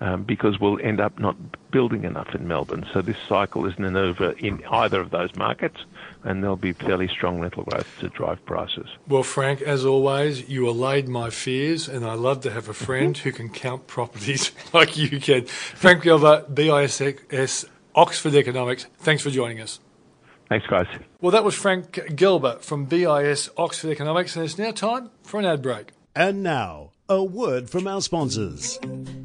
um, 0.00 0.24
because 0.24 0.58
we'll 0.58 0.80
end 0.80 1.00
up 1.00 1.18
not 1.18 1.36
building 1.70 2.04
enough 2.04 2.34
in 2.34 2.48
Melbourne. 2.48 2.86
So 2.92 3.02
this 3.02 3.16
cycle 3.28 3.66
isn't 3.66 3.96
over 3.96 4.32
in 4.32 4.62
either 4.70 5.00
of 5.00 5.10
those 5.10 5.34
markets, 5.36 5.76
and 6.24 6.42
there'll 6.42 6.56
be 6.56 6.72
fairly 6.72 7.08
strong 7.08 7.40
rental 7.40 7.64
growth 7.64 7.86
to 8.00 8.08
drive 8.08 8.44
prices. 8.46 8.88
Well, 9.06 9.22
Frank, 9.22 9.60
as 9.60 9.84
always, 9.84 10.48
you 10.48 10.68
allayed 10.68 11.08
my 11.08 11.30
fears, 11.30 11.88
and 11.88 12.04
I 12.04 12.14
love 12.14 12.40
to 12.42 12.50
have 12.50 12.68
a 12.68 12.74
friend 12.74 13.16
who 13.16 13.30
can 13.32 13.50
count 13.50 13.86
properties 13.86 14.52
like 14.72 14.96
you 14.96 15.20
can. 15.20 15.44
Frank 15.46 16.02
Gelber, 16.02 16.52
BIS 16.52 17.66
Oxford 18.00 18.34
Economics, 18.34 18.86
thanks 18.96 19.22
for 19.22 19.28
joining 19.28 19.60
us. 19.60 19.78
Thanks, 20.48 20.66
guys. 20.66 20.86
Well, 21.20 21.32
that 21.32 21.44
was 21.44 21.54
Frank 21.54 21.92
Gelber 21.92 22.62
from 22.62 22.86
BIS 22.86 23.50
Oxford 23.58 23.90
Economics, 23.90 24.34
and 24.34 24.44
it's 24.46 24.56
now 24.56 24.70
time 24.70 25.10
for 25.22 25.38
an 25.38 25.44
ad 25.44 25.60
break. 25.60 25.90
And 26.16 26.42
now, 26.42 26.92
a 27.10 27.22
word 27.22 27.68
from 27.68 27.86
our 27.86 28.00
sponsors. 28.00 28.78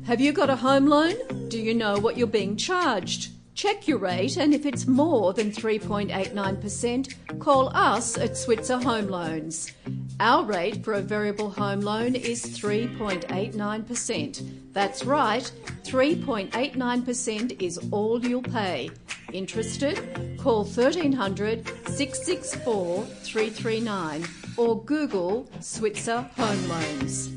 Have 0.07 0.19
you 0.19 0.33
got 0.33 0.49
a 0.49 0.57
home 0.57 0.87
loan? 0.87 1.15
Do 1.47 1.57
you 1.57 1.73
know 1.73 1.97
what 1.97 2.17
you're 2.17 2.27
being 2.27 2.57
charged? 2.57 3.29
Check 3.53 3.87
your 3.87 3.97
rate, 3.97 4.35
and 4.35 4.53
if 4.53 4.65
it's 4.65 4.85
more 4.85 5.31
than 5.31 5.51
3.89%, 5.51 7.39
call 7.39 7.69
us 7.73 8.17
at 8.17 8.35
Switzer 8.35 8.77
Home 8.79 9.07
Loans. 9.07 9.71
Our 10.19 10.45
rate 10.45 10.83
for 10.83 10.93
a 10.93 11.01
variable 11.01 11.49
home 11.49 11.79
loan 11.81 12.15
is 12.15 12.45
3.89%. 12.45 14.71
That's 14.71 15.03
right, 15.03 15.51
3.89% 15.83 17.61
is 17.61 17.77
all 17.91 18.25
you'll 18.25 18.41
pay. 18.41 18.91
Interested? 19.33 20.37
Call 20.39 20.63
1300 20.63 21.67
664 21.87 23.03
339 23.03 24.25
or 24.55 24.81
Google 24.85 25.49
Switzer 25.59 26.21
Home 26.37 26.69
Loans. 26.69 27.35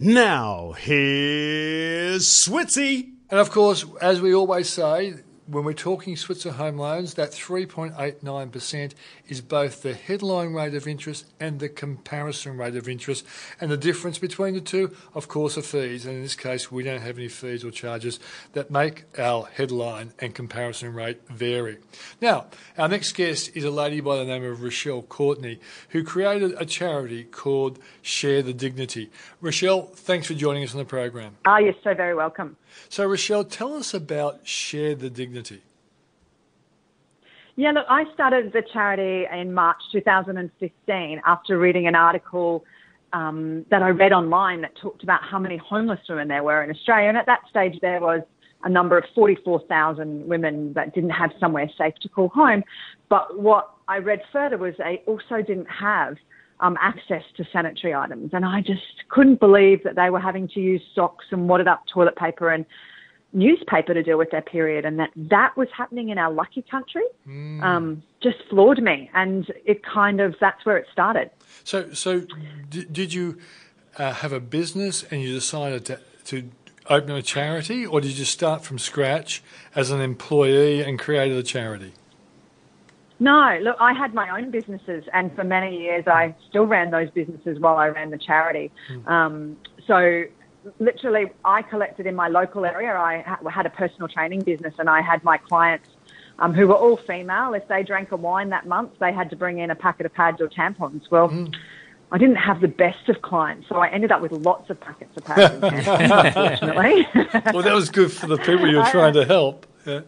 Now, 0.00 0.72
here's 0.72 2.26
Switzy. 2.26 3.12
And 3.30 3.38
of 3.38 3.50
course, 3.50 3.84
as 4.00 4.20
we 4.20 4.34
always 4.34 4.68
say, 4.68 5.14
when 5.48 5.64
we're 5.64 5.72
talking 5.72 6.14
Switzer 6.14 6.52
home 6.52 6.76
loans, 6.76 7.14
that 7.14 7.30
3.89% 7.30 8.92
is 9.28 9.40
both 9.40 9.82
the 9.82 9.94
headline 9.94 10.52
rate 10.52 10.74
of 10.74 10.86
interest 10.86 11.24
and 11.40 11.58
the 11.58 11.70
comparison 11.70 12.58
rate 12.58 12.76
of 12.76 12.86
interest. 12.86 13.24
And 13.58 13.70
the 13.70 13.78
difference 13.78 14.18
between 14.18 14.54
the 14.54 14.60
two, 14.60 14.94
of 15.14 15.28
course, 15.28 15.56
are 15.56 15.62
fees. 15.62 16.04
And 16.04 16.16
in 16.16 16.22
this 16.22 16.34
case, 16.34 16.70
we 16.70 16.82
don't 16.82 17.00
have 17.00 17.16
any 17.16 17.28
fees 17.28 17.64
or 17.64 17.70
charges 17.70 18.20
that 18.52 18.70
make 18.70 19.04
our 19.18 19.48
headline 19.54 20.12
and 20.18 20.34
comparison 20.34 20.92
rate 20.92 21.26
vary. 21.28 21.78
Now, 22.20 22.46
our 22.76 22.88
next 22.88 23.12
guest 23.12 23.56
is 23.56 23.64
a 23.64 23.70
lady 23.70 24.00
by 24.00 24.16
the 24.16 24.26
name 24.26 24.44
of 24.44 24.62
Rochelle 24.62 25.02
Courtenay, 25.02 25.58
who 25.90 26.04
created 26.04 26.54
a 26.58 26.66
charity 26.66 27.24
called 27.24 27.78
Share 28.02 28.42
the 28.42 28.52
Dignity. 28.52 29.10
Rochelle, 29.40 29.82
thanks 29.82 30.26
for 30.26 30.34
joining 30.34 30.62
us 30.62 30.72
on 30.72 30.78
the 30.78 30.84
program. 30.84 31.36
Ah, 31.46 31.56
you're 31.56 31.74
so 31.82 31.94
very 31.94 32.14
welcome. 32.14 32.56
So, 32.88 33.06
Rochelle, 33.06 33.44
tell 33.44 33.74
us 33.74 33.94
about 33.94 34.46
Share 34.46 34.94
the 34.94 35.10
Dignity. 35.10 35.62
Yeah, 37.56 37.72
look, 37.72 37.86
I 37.88 38.04
started 38.14 38.52
the 38.52 38.62
charity 38.72 39.26
in 39.32 39.52
March 39.52 39.78
2015 39.90 41.20
after 41.26 41.58
reading 41.58 41.88
an 41.88 41.96
article 41.96 42.64
um, 43.12 43.64
that 43.70 43.82
I 43.82 43.88
read 43.88 44.12
online 44.12 44.60
that 44.60 44.76
talked 44.76 45.02
about 45.02 45.22
how 45.24 45.38
many 45.38 45.56
homeless 45.56 46.00
women 46.08 46.28
there 46.28 46.44
were 46.44 46.62
in 46.62 46.70
Australia. 46.70 47.08
And 47.08 47.18
at 47.18 47.26
that 47.26 47.40
stage, 47.50 47.80
there 47.80 48.00
was 48.00 48.22
a 48.64 48.68
number 48.68 48.98
of 48.98 49.04
44,000 49.14 50.26
women 50.26 50.72
that 50.74 50.94
didn't 50.94 51.10
have 51.10 51.30
somewhere 51.40 51.68
safe 51.76 51.94
to 52.02 52.08
call 52.08 52.28
home. 52.28 52.62
But 53.08 53.40
what 53.40 53.70
I 53.88 53.98
read 53.98 54.20
further 54.32 54.58
was 54.58 54.74
they 54.78 55.02
also 55.06 55.42
didn't 55.42 55.68
have 55.68 56.16
um, 56.60 56.76
access 56.80 57.22
to 57.36 57.44
sanitary 57.52 57.94
items. 57.94 58.30
And 58.32 58.44
I 58.44 58.60
just 58.60 59.08
couldn't 59.08 59.40
believe 59.40 59.82
that 59.84 59.96
they 59.96 60.10
were 60.10 60.20
having 60.20 60.48
to 60.48 60.60
use 60.60 60.82
socks 60.94 61.26
and 61.30 61.48
wadded 61.48 61.68
up 61.68 61.84
toilet 61.92 62.16
paper 62.16 62.50
and 62.50 62.64
newspaper 63.32 63.92
to 63.94 64.02
deal 64.02 64.18
with 64.18 64.30
their 64.30 64.42
period. 64.42 64.84
And 64.84 64.98
that 64.98 65.10
that 65.16 65.56
was 65.56 65.68
happening 65.76 66.08
in 66.08 66.18
our 66.18 66.32
lucky 66.32 66.62
country 66.62 67.04
um, 67.62 68.02
just 68.22 68.38
floored 68.48 68.82
me. 68.82 69.10
And 69.14 69.52
it 69.64 69.84
kind 69.84 70.20
of, 70.20 70.34
that's 70.40 70.64
where 70.64 70.76
it 70.76 70.86
started. 70.92 71.30
So, 71.64 71.92
so 71.92 72.22
d- 72.70 72.86
did 72.90 73.12
you 73.12 73.38
uh, 73.98 74.12
have 74.14 74.32
a 74.32 74.40
business 74.40 75.04
and 75.10 75.20
you 75.22 75.32
decided 75.32 75.84
to, 75.86 76.00
to 76.24 76.50
open 76.90 77.14
a 77.14 77.22
charity, 77.22 77.84
or 77.84 78.00
did 78.00 78.18
you 78.18 78.24
start 78.24 78.64
from 78.64 78.78
scratch 78.78 79.42
as 79.74 79.90
an 79.90 80.00
employee 80.00 80.82
and 80.82 80.98
created 80.98 81.36
a 81.36 81.42
charity? 81.42 81.92
No, 83.20 83.58
look, 83.62 83.76
I 83.80 83.92
had 83.92 84.14
my 84.14 84.38
own 84.38 84.50
businesses, 84.50 85.04
and 85.12 85.34
for 85.34 85.42
many 85.44 85.76
years 85.76 86.06
I 86.06 86.34
still 86.48 86.66
ran 86.66 86.90
those 86.90 87.10
businesses 87.10 87.58
while 87.58 87.76
I 87.76 87.88
ran 87.88 88.10
the 88.10 88.18
charity. 88.18 88.70
Um, 89.06 89.56
so, 89.86 90.24
literally, 90.78 91.26
I 91.44 91.62
collected 91.62 92.06
in 92.06 92.14
my 92.14 92.28
local 92.28 92.64
area. 92.64 92.94
I 92.96 93.22
ha- 93.22 93.48
had 93.48 93.66
a 93.66 93.70
personal 93.70 94.06
training 94.08 94.42
business, 94.42 94.74
and 94.78 94.88
I 94.88 95.00
had 95.00 95.24
my 95.24 95.36
clients 95.36 95.88
um, 96.38 96.54
who 96.54 96.68
were 96.68 96.76
all 96.76 96.96
female. 96.96 97.54
If 97.54 97.66
they 97.66 97.82
drank 97.82 98.12
a 98.12 98.16
wine 98.16 98.50
that 98.50 98.66
month, 98.66 98.92
they 99.00 99.12
had 99.12 99.30
to 99.30 99.36
bring 99.36 99.58
in 99.58 99.70
a 99.70 99.74
packet 99.74 100.06
of 100.06 100.14
pads 100.14 100.40
or 100.40 100.48
tampons. 100.48 101.10
Well, 101.10 101.48
I 102.12 102.18
didn't 102.18 102.36
have 102.36 102.60
the 102.60 102.68
best 102.68 103.08
of 103.08 103.20
clients, 103.22 103.68
so 103.68 103.76
I 103.76 103.88
ended 103.88 104.12
up 104.12 104.22
with 104.22 104.32
lots 104.32 104.70
of 104.70 104.80
packets 104.80 105.16
of 105.16 105.24
pads 105.24 105.54
and 105.54 105.62
tampons, 105.62 106.36
unfortunately. 106.62 107.52
Well, 107.52 107.62
that 107.62 107.74
was 107.74 107.90
good 107.90 108.12
for 108.12 108.28
the 108.28 108.38
people 108.38 108.68
you 108.68 108.76
were 108.78 108.84
trying 108.90 109.14
to 109.14 109.24
help. 109.24 109.66
Yeah. 109.84 110.00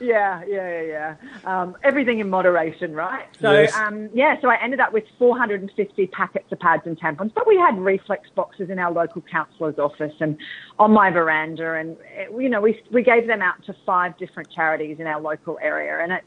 Yeah, 0.00 0.42
yeah, 0.48 0.80
yeah, 0.80 0.82
yeah. 0.82 1.16
Um, 1.44 1.76
everything 1.84 2.20
in 2.20 2.30
moderation, 2.30 2.94
right? 2.94 3.26
So, 3.40 3.52
Yes. 3.52 3.76
um, 3.76 4.08
yeah, 4.14 4.40
so 4.40 4.48
I 4.48 4.56
ended 4.62 4.80
up 4.80 4.92
with 4.92 5.04
450 5.18 6.06
packets 6.08 6.50
of 6.50 6.58
pads 6.58 6.82
and 6.86 6.98
tampons, 6.98 7.32
but 7.34 7.46
we 7.46 7.56
had 7.56 7.78
reflex 7.78 8.28
boxes 8.34 8.70
in 8.70 8.78
our 8.78 8.90
local 8.90 9.22
councillor's 9.30 9.78
office 9.78 10.14
and 10.20 10.38
on 10.78 10.92
my 10.92 11.10
veranda, 11.10 11.74
and 11.74 11.96
eh, 12.16 12.26
you 12.36 12.48
know, 12.48 12.60
we 12.60 12.80
we 12.90 13.02
gave 13.02 13.26
them 13.26 13.42
out 13.42 13.62
to 13.66 13.74
five 13.84 14.16
different 14.18 14.50
charities 14.50 14.98
in 14.98 15.06
our 15.06 15.20
local 15.20 15.58
area, 15.60 15.98
and 16.02 16.12
it 16.12 16.24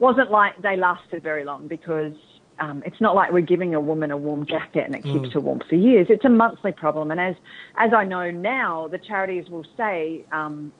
wasn't 0.00 0.30
like 0.30 0.60
they 0.60 0.76
lasted 0.76 1.22
very 1.22 1.44
long 1.44 1.68
because. 1.68 2.14
Um, 2.58 2.82
it's 2.86 3.00
not 3.00 3.16
like 3.16 3.32
we're 3.32 3.40
giving 3.40 3.74
a 3.74 3.80
woman 3.80 4.10
a 4.12 4.16
warm 4.16 4.46
jacket 4.46 4.84
and 4.84 4.94
it 4.94 5.02
keeps 5.02 5.32
her 5.32 5.40
warm 5.40 5.62
for 5.68 5.74
years. 5.74 6.06
It's 6.10 6.24
a 6.26 6.28
monthly 6.28 6.70
problem, 6.70 7.10
and 7.10 7.18
as 7.18 7.34
as 7.76 7.92
I 7.96 8.04
know 8.04 8.30
now, 8.30 8.88
the 8.88 8.98
charities 8.98 9.48
will 9.48 9.64
say 9.76 10.26
um, 10.30 10.70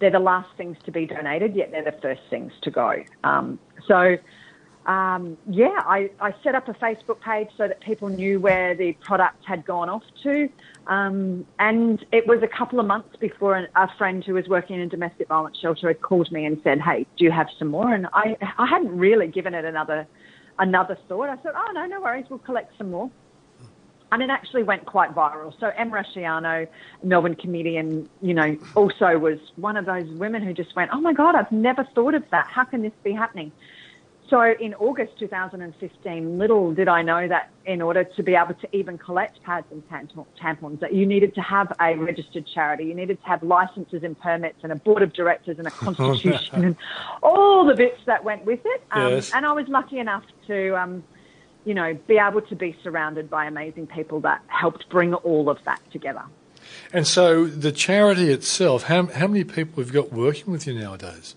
they're 0.00 0.10
the 0.10 0.18
last 0.18 0.48
things 0.56 0.76
to 0.84 0.90
be 0.90 1.06
donated, 1.06 1.54
yet 1.54 1.70
they're 1.70 1.84
the 1.84 1.98
first 2.02 2.22
things 2.30 2.52
to 2.62 2.70
go. 2.70 2.94
Um, 3.22 3.58
so, 3.86 4.16
um, 4.86 5.36
yeah, 5.48 5.76
I, 5.84 6.10
I 6.20 6.34
set 6.42 6.54
up 6.54 6.68
a 6.68 6.72
Facebook 6.74 7.20
page 7.20 7.48
so 7.56 7.68
that 7.68 7.80
people 7.80 8.08
knew 8.08 8.40
where 8.40 8.74
the 8.74 8.92
product 8.94 9.44
had 9.44 9.64
gone 9.66 9.90
off 9.90 10.02
to. 10.22 10.48
Um, 10.86 11.46
and 11.58 12.04
it 12.12 12.26
was 12.26 12.42
a 12.42 12.48
couple 12.48 12.80
of 12.80 12.86
months 12.86 13.14
before 13.20 13.56
an, 13.56 13.68
a 13.76 13.88
friend 13.98 14.24
who 14.24 14.34
was 14.34 14.48
working 14.48 14.76
in 14.76 14.82
a 14.82 14.88
domestic 14.88 15.28
violence 15.28 15.58
shelter 15.60 15.88
had 15.88 16.00
called 16.00 16.32
me 16.32 16.46
and 16.46 16.58
said, 16.64 16.80
"Hey, 16.80 17.06
do 17.18 17.24
you 17.24 17.30
have 17.30 17.48
some 17.58 17.68
more?" 17.68 17.92
And 17.92 18.06
I, 18.14 18.36
I 18.58 18.66
hadn't 18.66 18.96
really 18.96 19.28
given 19.28 19.52
it 19.54 19.66
another 19.66 20.06
another 20.58 20.96
thought. 21.08 21.28
I 21.28 21.36
said, 21.42 21.52
"Oh 21.54 21.72
no, 21.72 21.86
no 21.86 22.00
worries, 22.00 22.24
we'll 22.30 22.38
collect 22.38 22.76
some 22.78 22.90
more." 22.90 23.10
And 24.12 24.22
it 24.22 24.30
actually 24.30 24.62
went 24.62 24.86
quite 24.86 25.14
viral. 25.14 25.52
So 25.60 25.68
Em 25.76 25.90
Rusciano, 25.90 26.66
Melbourne 27.02 27.34
comedian, 27.36 28.08
you 28.20 28.34
know, 28.34 28.56
also 28.74 29.18
was 29.18 29.38
one 29.56 29.76
of 29.76 29.86
those 29.86 30.08
women 30.10 30.42
who 30.42 30.52
just 30.52 30.74
went, 30.74 30.90
"Oh 30.92 31.00
my 31.00 31.12
God, 31.12 31.34
I've 31.34 31.52
never 31.52 31.84
thought 31.94 32.14
of 32.14 32.24
that. 32.30 32.46
How 32.46 32.64
can 32.64 32.82
this 32.82 32.92
be 33.04 33.12
happening?" 33.12 33.52
So 34.28 34.40
in 34.42 34.74
August 34.74 35.18
2015, 35.18 36.38
little 36.38 36.72
did 36.72 36.86
I 36.86 37.02
know 37.02 37.26
that 37.26 37.50
in 37.66 37.82
order 37.82 38.04
to 38.04 38.22
be 38.22 38.36
able 38.36 38.54
to 38.54 38.76
even 38.76 38.96
collect 38.96 39.42
pads 39.42 39.66
and 39.72 39.82
tampons, 39.88 40.78
that 40.78 40.94
you 40.94 41.04
needed 41.04 41.34
to 41.34 41.40
have 41.40 41.72
a 41.80 41.96
registered 41.96 42.46
charity. 42.46 42.84
You 42.84 42.94
needed 42.94 43.20
to 43.22 43.26
have 43.26 43.42
licenses 43.42 44.04
and 44.04 44.16
permits 44.20 44.58
and 44.62 44.70
a 44.70 44.76
board 44.76 45.02
of 45.02 45.12
directors 45.12 45.58
and 45.58 45.66
a 45.66 45.70
constitution 45.86 46.64
and 46.64 46.76
all 47.24 47.64
the 47.66 47.74
bits 47.74 48.00
that 48.06 48.22
went 48.22 48.44
with 48.44 48.60
it. 48.64 48.82
Um, 48.92 49.14
Yes. 49.14 49.32
And 49.34 49.44
I 49.44 49.52
was 49.52 49.66
lucky 49.66 49.98
enough 49.98 50.22
to, 50.46 50.78
um, 50.80 51.02
you 51.64 51.74
know, 51.74 51.94
be 52.06 52.18
able 52.18 52.40
to 52.42 52.56
be 52.56 52.76
surrounded 52.82 53.28
by 53.28 53.46
amazing 53.46 53.86
people 53.86 54.20
that 54.20 54.42
helped 54.46 54.88
bring 54.88 55.14
all 55.14 55.50
of 55.50 55.62
that 55.64 55.80
together. 55.92 56.22
And 56.92 57.06
so 57.06 57.46
the 57.46 57.72
charity 57.72 58.30
itself, 58.30 58.84
how, 58.84 59.06
how 59.06 59.26
many 59.26 59.44
people 59.44 59.82
have 59.82 59.94
you 59.94 60.02
got 60.02 60.12
working 60.12 60.52
with 60.52 60.66
you 60.66 60.74
nowadays? 60.74 61.34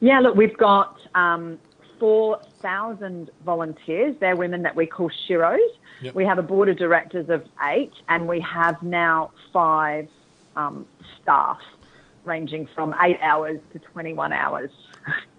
Yeah, 0.00 0.20
look, 0.20 0.34
we've 0.34 0.56
got 0.56 0.98
um, 1.14 1.58
4,000 1.98 3.30
volunteers. 3.44 4.16
They're 4.20 4.36
women 4.36 4.62
that 4.62 4.76
we 4.76 4.86
call 4.86 5.10
Sheroes. 5.10 5.58
Yep. 6.02 6.14
We 6.14 6.24
have 6.24 6.38
a 6.38 6.42
board 6.42 6.68
of 6.68 6.76
directors 6.76 7.28
of 7.30 7.46
eight, 7.62 7.92
and 8.08 8.28
we 8.28 8.40
have 8.40 8.82
now 8.82 9.30
five 9.52 10.08
um, 10.56 10.86
staff, 11.22 11.60
ranging 12.24 12.66
from 12.74 12.94
eight 13.00 13.18
hours 13.22 13.60
to 13.72 13.78
21 13.78 14.32
hours 14.32 14.70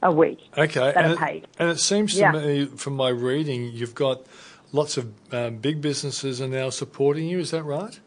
a 0.04 0.12
week. 0.12 0.40
Okay, 0.58 0.80
That 0.80 0.98
and 0.98 1.20
are 1.20 1.30
it, 1.30 1.48
and 1.60 1.70
it 1.70 1.80
seems 1.80 2.14
to 2.14 2.20
Yeah. 2.20 2.32
me, 2.32 2.66
from 2.66 2.96
my 2.96 3.10
reading, 3.10 3.72
you've 3.72 3.96
got 3.96 4.26
lots 4.72 4.98
of 4.98 5.12
um, 5.32 5.58
big 5.58 5.82
businesses 5.82 6.42
are 6.42 6.48
now 6.48 6.70
supporting 6.70 7.28
you. 7.28 7.40
Is 7.40 7.52
that 7.52 7.64
right? 7.64 8.00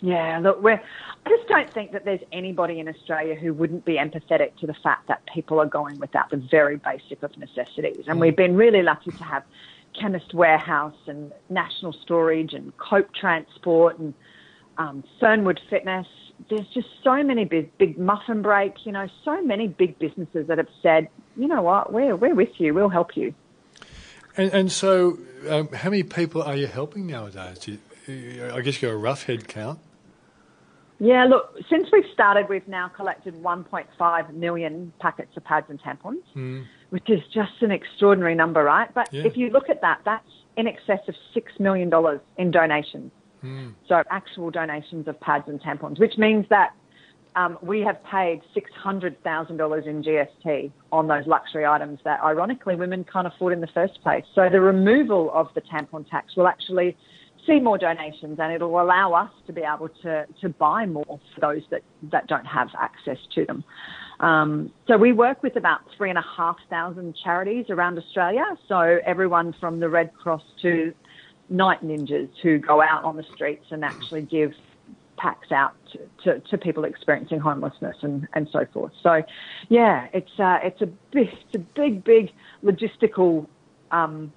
Yeah, 0.00 0.40
look, 0.42 0.60
we're, 0.60 0.82
I 1.24 1.28
just 1.28 1.48
don't 1.48 1.72
think 1.72 1.92
that 1.92 2.04
there's 2.04 2.20
anybody 2.32 2.80
in 2.80 2.88
Australia 2.88 3.36
who 3.36 3.54
wouldn't 3.54 3.84
be 3.84 3.94
empathetic 3.94 4.56
to 4.56 4.66
the 4.66 4.74
fact 4.74 5.06
that 5.06 5.22
people 5.32 5.60
are 5.60 5.66
going 5.66 5.98
without 6.00 6.30
the 6.30 6.38
very 6.50 6.76
basic 6.76 7.22
of 7.22 7.36
necessities. 7.38 8.04
And 8.08 8.18
we've 8.20 8.36
been 8.36 8.56
really 8.56 8.82
lucky 8.82 9.12
to 9.12 9.24
have 9.24 9.44
Chemist 9.98 10.34
Warehouse 10.34 10.96
and 11.06 11.32
National 11.50 11.92
Storage 11.92 12.52
and 12.52 12.76
Cope 12.78 13.14
Transport 13.14 13.98
and 14.00 14.12
um, 14.76 15.04
Fernwood 15.20 15.60
Fitness. 15.70 16.06
There's 16.48 16.66
just 16.74 16.88
so 17.02 17.22
many 17.22 17.44
big, 17.44 17.76
big 17.78 17.98
muffin 17.98 18.42
break, 18.42 18.74
you 18.84 18.92
know, 18.92 19.08
so 19.24 19.42
many 19.42 19.68
big 19.68 19.98
businesses 19.98 20.46
that 20.48 20.58
have 20.58 20.68
said, 20.82 21.08
you 21.36 21.48
know 21.48 21.62
what, 21.62 21.92
we're, 21.92 22.16
we're 22.16 22.34
with 22.34 22.58
you, 22.58 22.74
we'll 22.74 22.88
help 22.88 23.16
you. 23.16 23.34
And, 24.36 24.52
and 24.52 24.72
so, 24.72 25.18
um, 25.48 25.68
how 25.72 25.90
many 25.90 26.02
people 26.02 26.42
are 26.42 26.56
you 26.56 26.66
helping 26.66 27.06
nowadays? 27.06 27.66
You, 27.68 27.78
I 28.52 28.60
guess 28.60 28.80
you 28.80 28.88
got 28.88 28.94
a 28.94 28.98
rough 28.98 29.24
head 29.24 29.46
count. 29.48 29.78
Yeah, 30.98 31.24
look, 31.24 31.58
since 31.68 31.88
we've 31.92 32.04
started, 32.14 32.48
we've 32.48 32.68
now 32.68 32.88
collected 32.88 33.34
1.5 33.34 34.34
million 34.34 34.92
packets 35.00 35.36
of 35.36 35.42
pads 35.42 35.66
and 35.68 35.80
tampons, 35.82 36.64
which 36.90 37.10
is 37.10 37.20
just 37.34 37.60
an 37.60 37.72
extraordinary 37.72 38.36
number, 38.36 38.62
right? 38.62 38.92
But 38.94 39.12
Yeah. 39.12 39.24
if 39.24 39.36
you 39.36 39.50
look 39.50 39.68
at 39.68 39.80
that, 39.80 40.02
that's 40.04 40.28
in 40.56 40.68
excess 40.68 41.00
of 41.08 41.16
$6 41.34 41.58
million 41.58 41.90
in 42.38 42.50
donations. 42.52 43.10
So 43.88 44.02
actual 44.10 44.50
donations 44.50 45.08
of 45.08 45.20
pads 45.20 45.44
and 45.48 45.60
tampons, 45.60 45.98
which 45.98 46.16
means 46.16 46.46
that 46.50 46.70
um, 47.34 47.58
we 47.62 47.80
have 47.80 48.02
paid 48.04 48.42
$600,000 48.54 49.86
in 49.86 50.02
GST 50.02 50.72
on 50.90 51.08
those 51.08 51.26
luxury 51.26 51.64
items 51.64 51.98
that 52.04 52.20
ironically 52.22 52.76
women 52.76 53.04
can't 53.10 53.26
afford 53.26 53.52
in 53.52 53.60
the 53.60 53.68
first 53.68 54.02
place. 54.02 54.24
So 54.34 54.48
the 54.50 54.60
removal 54.60 55.30
of 55.32 55.48
the 55.54 55.62
tampon 55.62 56.08
tax 56.08 56.36
will 56.36 56.46
actually 56.46 56.96
see 57.46 57.58
more 57.58 57.78
donations 57.78 58.38
and 58.38 58.52
it'll 58.52 58.80
allow 58.80 59.14
us 59.14 59.30
to 59.46 59.52
be 59.52 59.62
able 59.62 59.88
to, 60.02 60.26
to 60.40 60.48
buy 60.48 60.86
more 60.86 61.20
for 61.34 61.40
those 61.40 61.62
that, 61.70 61.82
that 62.10 62.26
don't 62.28 62.46
have 62.46 62.68
access 62.78 63.18
to 63.34 63.44
them. 63.46 63.64
Um, 64.20 64.70
so 64.86 64.96
we 64.96 65.12
work 65.12 65.42
with 65.42 65.56
about 65.56 65.80
three 65.96 66.10
and 66.10 66.18
a 66.18 66.24
half 66.36 66.56
thousand 66.70 67.16
charities 67.24 67.66
around 67.70 67.98
Australia. 67.98 68.44
So 68.68 68.98
everyone 69.04 69.54
from 69.58 69.80
the 69.80 69.88
Red 69.88 70.14
Cross 70.14 70.42
to 70.62 70.94
night 71.52 71.84
ninjas 71.84 72.30
who 72.42 72.58
go 72.58 72.82
out 72.82 73.04
on 73.04 73.16
the 73.16 73.24
streets 73.34 73.66
and 73.70 73.84
actually 73.84 74.22
give 74.22 74.54
packs 75.16 75.52
out 75.52 75.74
to, 75.92 75.98
to, 76.24 76.40
to 76.40 76.58
people 76.58 76.84
experiencing 76.84 77.38
homelessness 77.38 77.96
and, 78.00 78.26
and 78.32 78.48
so 78.50 78.66
forth. 78.72 78.92
So, 79.02 79.22
yeah, 79.68 80.08
it's 80.12 80.38
uh, 80.38 80.58
it's 80.62 80.80
a 80.80 80.86
big, 80.86 81.28
it's 81.28 81.54
a 81.54 81.58
big, 81.58 82.02
big 82.02 82.32
logistical 82.64 83.46
um, 83.90 84.32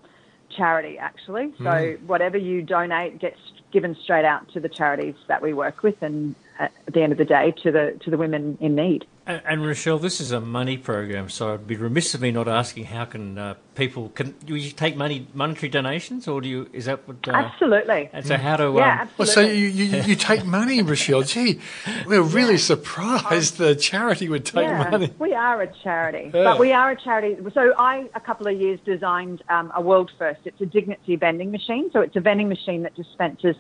charity 0.56 0.98
actually. 0.98 1.54
So 1.62 1.98
whatever 2.06 2.38
you 2.38 2.62
donate 2.62 3.20
gets 3.20 3.40
given 3.72 3.96
straight 4.04 4.26
out 4.26 4.48
to 4.54 4.60
the 4.60 4.70
charities 4.70 5.16
that 5.28 5.42
we 5.42 5.54
work 5.54 5.84
with, 5.84 6.02
and 6.02 6.36
at 6.60 6.72
the 6.94 7.02
end 7.02 7.12
of 7.12 7.18
the 7.18 7.26
day, 7.26 7.54
to 7.64 7.72
the 7.72 7.98
to 8.04 8.12
the 8.12 8.18
women 8.18 8.58
in 8.62 8.76
need. 8.76 9.06
And, 9.26 9.42
and 9.46 9.66
Rochelle, 9.66 9.98
this 9.98 10.22
is 10.22 10.32
a 10.32 10.40
money 10.40 10.78
program, 10.78 11.30
so 11.30 11.54
I'd 11.54 11.68
be 11.68 11.76
remiss 11.76 12.14
of 12.14 12.22
me 12.22 12.32
not 12.32 12.48
asking 12.48 12.86
how 12.86 13.06
can 13.06 13.38
uh, 13.38 13.56
people 13.76 14.10
can 14.10 14.32
do 14.46 14.56
you 14.56 14.72
take 14.72 14.96
money 14.96 15.28
monetary 15.34 15.70
donations, 15.70 16.28
or 16.28 16.42
do 16.42 16.50
you 16.50 16.70
is 16.74 16.86
that 16.86 17.08
what? 17.08 17.18
Uh, 17.28 17.32
Absolutely. 17.32 18.10
And 18.14 18.26
so 18.26 18.38
how 18.38 18.58
do 18.58 18.70
um, 18.70 18.78
Yeah, 18.78 19.08
Well, 19.18 19.28
so 19.28 19.42
you, 19.42 19.68
you, 19.68 20.02
you 20.02 20.16
take 20.16 20.46
money, 20.46 20.82
Rochelle. 20.82 21.24
Gee, 21.24 21.60
we're 22.08 22.22
really 22.22 22.58
surprised 22.58 23.58
the 23.58 23.76
charity 23.76 24.30
would 24.30 24.46
take 24.46 24.64
yeah, 24.66 24.90
money. 24.90 25.14
we 25.20 25.34
are 25.34 25.62
a 25.62 25.68
charity, 25.84 26.32
Yeah. 26.34 26.44
but 26.44 26.60
we 26.60 26.72
are 26.72 26.92
a 26.92 26.96
charity. 26.96 27.38
So 27.54 27.74
I, 27.78 28.10
a 28.16 28.20
couple 28.20 28.48
of 28.48 28.60
years, 28.60 28.80
designed 28.86 29.44
um, 29.50 29.72
a 29.76 29.82
world 29.82 30.12
first. 30.18 30.42
It's 30.46 30.60
a 30.62 30.66
dignity 30.66 31.16
vending 31.16 31.52
machine. 31.52 31.90
So 31.92 32.02
it's 32.02 32.16
a 32.16 32.22
vending 32.22 32.50
machine 32.50 32.84
that 32.84 32.96
dispenses 32.96 33.56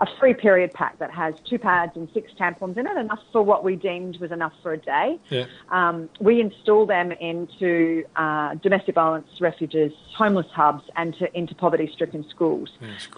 a 0.00 0.06
free 0.18 0.32
period 0.34 0.72
pack 0.72 0.98
that 0.98 1.10
has 1.10 1.34
two 1.44 1.58
pads 1.58 1.92
and 1.94 2.08
six 2.14 2.32
tampons 2.40 2.76
in 2.78 2.86
it, 2.86 2.96
enough 2.96 3.20
for 3.32 3.42
what 3.42 3.62
we 3.62 3.76
deemed 3.76 4.16
was 4.18 4.32
enough 4.32 4.54
for 4.62 4.72
a 4.72 4.78
day. 4.78 5.18
Yeah. 5.28 5.44
Um, 5.70 6.08
we 6.20 6.40
install 6.40 6.86
them 6.86 7.12
into 7.12 8.04
uh, 8.16 8.54
domestic 8.54 8.94
violence 8.94 9.28
refuges, 9.60 9.92
homeless 10.16 10.46
hubs, 10.52 10.84
and 10.96 11.14
to, 11.18 11.36
into 11.36 11.54
poverty-stricken 11.54 12.28
schools. 12.28 12.70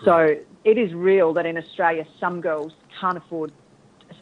So 0.05 0.37
it 0.65 0.79
is 0.79 0.93
real 0.93 1.33
that 1.35 1.47
in 1.47 1.57
Australia 1.57 2.07
some 2.19 2.41
girls 2.41 2.73
can't 3.01 3.17
afford 3.17 3.53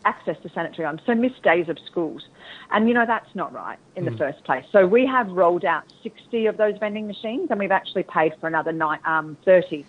access 0.04 0.36
to 0.42 0.48
sanitary 0.50 0.86
items, 0.86 1.02
so 1.04 1.14
miss 1.14 1.32
days 1.42 1.68
of 1.68 1.78
schools. 1.84 2.24
And 2.70 2.88
you 2.88 2.94
know 2.94 3.04
that's 3.06 3.34
not 3.34 3.52
right 3.52 3.78
in 3.96 4.04
the 4.04 4.12
first 4.12 4.42
place. 4.44 4.64
So 4.72 4.86
we 4.86 5.04
have 5.06 5.28
rolled 5.30 5.64
out 5.64 5.84
60 6.02 6.46
of 6.46 6.56
those 6.56 6.78
vending 6.78 7.06
machines, 7.06 7.48
and 7.50 7.58
we've 7.58 7.70
actually 7.72 8.04
paid 8.04 8.32
for 8.40 8.46
another 8.46 8.72
nine, 8.72 9.00
um, 9.04 9.36
30 9.44 9.84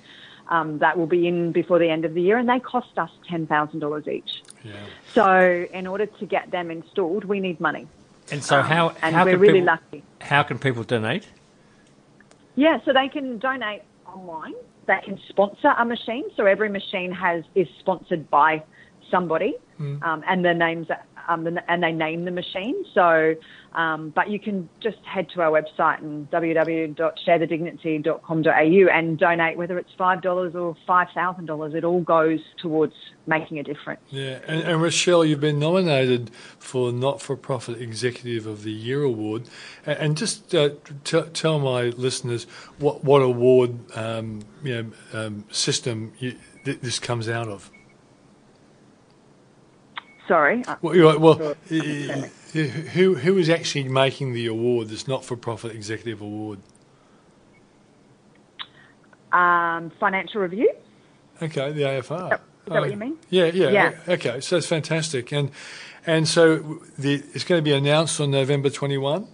um, 0.50 0.80
that 0.80 0.98
will 0.98 1.06
be 1.08 1.28
in 1.28 1.52
before 1.52 1.80
the 1.80 1.89
end 1.89 2.04
of 2.04 2.13
the 2.13 2.22
year, 2.22 2.38
and 2.38 2.50
they 2.50 2.60
cost 2.60 2.98
us 2.98 3.12
$10,000 3.30 4.08
each. 4.08 4.44
Yeah. 4.63 4.74
So 5.13 5.65
in 5.72 5.88
order 5.88 6.08
to 6.08 6.26
get 6.26 6.52
them 6.52 6.72
installed, 6.72 7.24
we 7.26 7.39
need 7.39 7.60
money. 7.62 7.88
and 8.32 8.44
so 8.44 8.62
how 8.62 8.89
Um, 8.89 8.96
and 9.02 9.15
how 9.15 9.24
we're 9.26 9.38
really 9.38 9.62
people, 9.62 9.78
lucky. 9.91 10.04
How 10.20 10.44
can 10.44 10.58
people 10.60 10.84
donate? 10.84 11.28
Yeah, 12.56 12.78
so 12.86 12.94
they 12.94 13.08
can 13.08 13.38
donate 13.40 13.84
online. 14.06 14.54
They 14.88 15.00
can 15.06 15.20
sponsor 15.30 15.70
a 15.78 15.86
machine. 15.86 16.26
So 16.36 16.46
every 16.46 16.70
machine 16.70 17.12
has 17.12 17.44
is 17.56 17.68
sponsored 17.80 18.30
by 18.30 18.64
somebody, 19.10 19.56
um, 20.04 20.24
and 20.28 20.44
the 20.44 20.54
names 20.54 20.88
um, 21.27 21.47
and 21.67 21.84
they 21.84 21.91
name 21.91 22.25
the 22.25 22.31
machine. 22.31 22.86
So, 22.93 23.36
um, 23.73 24.12
but 24.15 24.29
you 24.29 24.39
can 24.39 24.69
just 24.81 24.97
head 25.05 25.27
to 25.34 25.41
our 25.41 25.51
website 25.51 25.99
and 25.99 26.29
www.sharethedignity.com.au 26.29 28.93
and 28.93 29.17
donate, 29.17 29.57
whether 29.57 29.77
it's 29.77 29.91
five 29.97 30.21
dollars 30.21 30.55
or 30.55 30.75
five 30.86 31.07
thousand 31.13 31.45
dollars. 31.45 31.73
It 31.73 31.84
all 31.84 32.01
goes 32.01 32.39
towards 32.57 32.93
making 33.27 33.60
a 33.60 33.63
difference. 33.63 34.01
Yeah, 34.10 34.39
and, 34.47 34.62
and 34.62 34.81
Rochelle, 34.81 35.23
you've 35.23 35.39
been 35.39 35.60
nominated 35.60 36.31
for 36.60 36.91
Not 36.91 37.21
for 37.21 37.38
Profit 37.38 37.81
Executive 37.81 38.45
of 38.45 38.63
the 38.63 38.71
Year 38.71 39.03
award, 39.03 39.43
and, 39.86 39.99
and 39.99 40.17
just 40.17 40.53
uh, 40.53 40.71
t- 41.03 41.21
tell 41.34 41.60
my 41.60 41.84
listeners 41.84 42.45
what 42.77 43.03
what 43.03 43.21
award 43.21 43.79
um, 43.97 44.41
you 44.63 44.84
know 44.84 44.91
um, 45.13 45.45
system 45.51 46.13
you, 46.19 46.36
th- 46.65 46.81
this 46.81 46.99
comes 46.99 47.29
out 47.29 47.47
of. 47.47 47.71
Sorry. 50.27 50.63
uh, 50.65 50.75
Well, 50.81 51.19
well 51.19 51.55
who 52.53 53.15
who 53.15 53.38
is 53.38 53.49
actually 53.49 53.88
making 53.88 54.34
the 54.34 54.47
award? 54.47 54.89
This 54.89 55.07
Not 55.07 55.25
for 55.25 55.36
Profit 55.36 55.73
Executive 55.73 56.21
Award. 56.21 56.60
Um, 59.31 59.91
financial 59.99 60.41
review. 60.41 60.73
Okay, 61.41 61.71
the 61.71 61.81
AFR. 61.84 62.34
Is 62.34 62.39
that 62.67 62.81
what 62.81 62.91
you 62.91 62.97
mean? 62.97 63.17
Yeah, 63.29 63.45
yeah, 63.45 63.69
Yeah. 63.69 63.93
Okay, 64.07 64.41
so 64.41 64.57
it's 64.57 64.67
fantastic, 64.67 65.31
and 65.31 65.51
and 66.05 66.27
so 66.27 66.81
the, 66.97 67.23
it's 67.34 67.43
going 67.43 67.60
to 67.60 67.63
be 67.63 67.73
announced 67.73 68.19
on 68.19 68.31
November 68.31 68.69
twenty 68.69 68.97
one. 68.97 69.27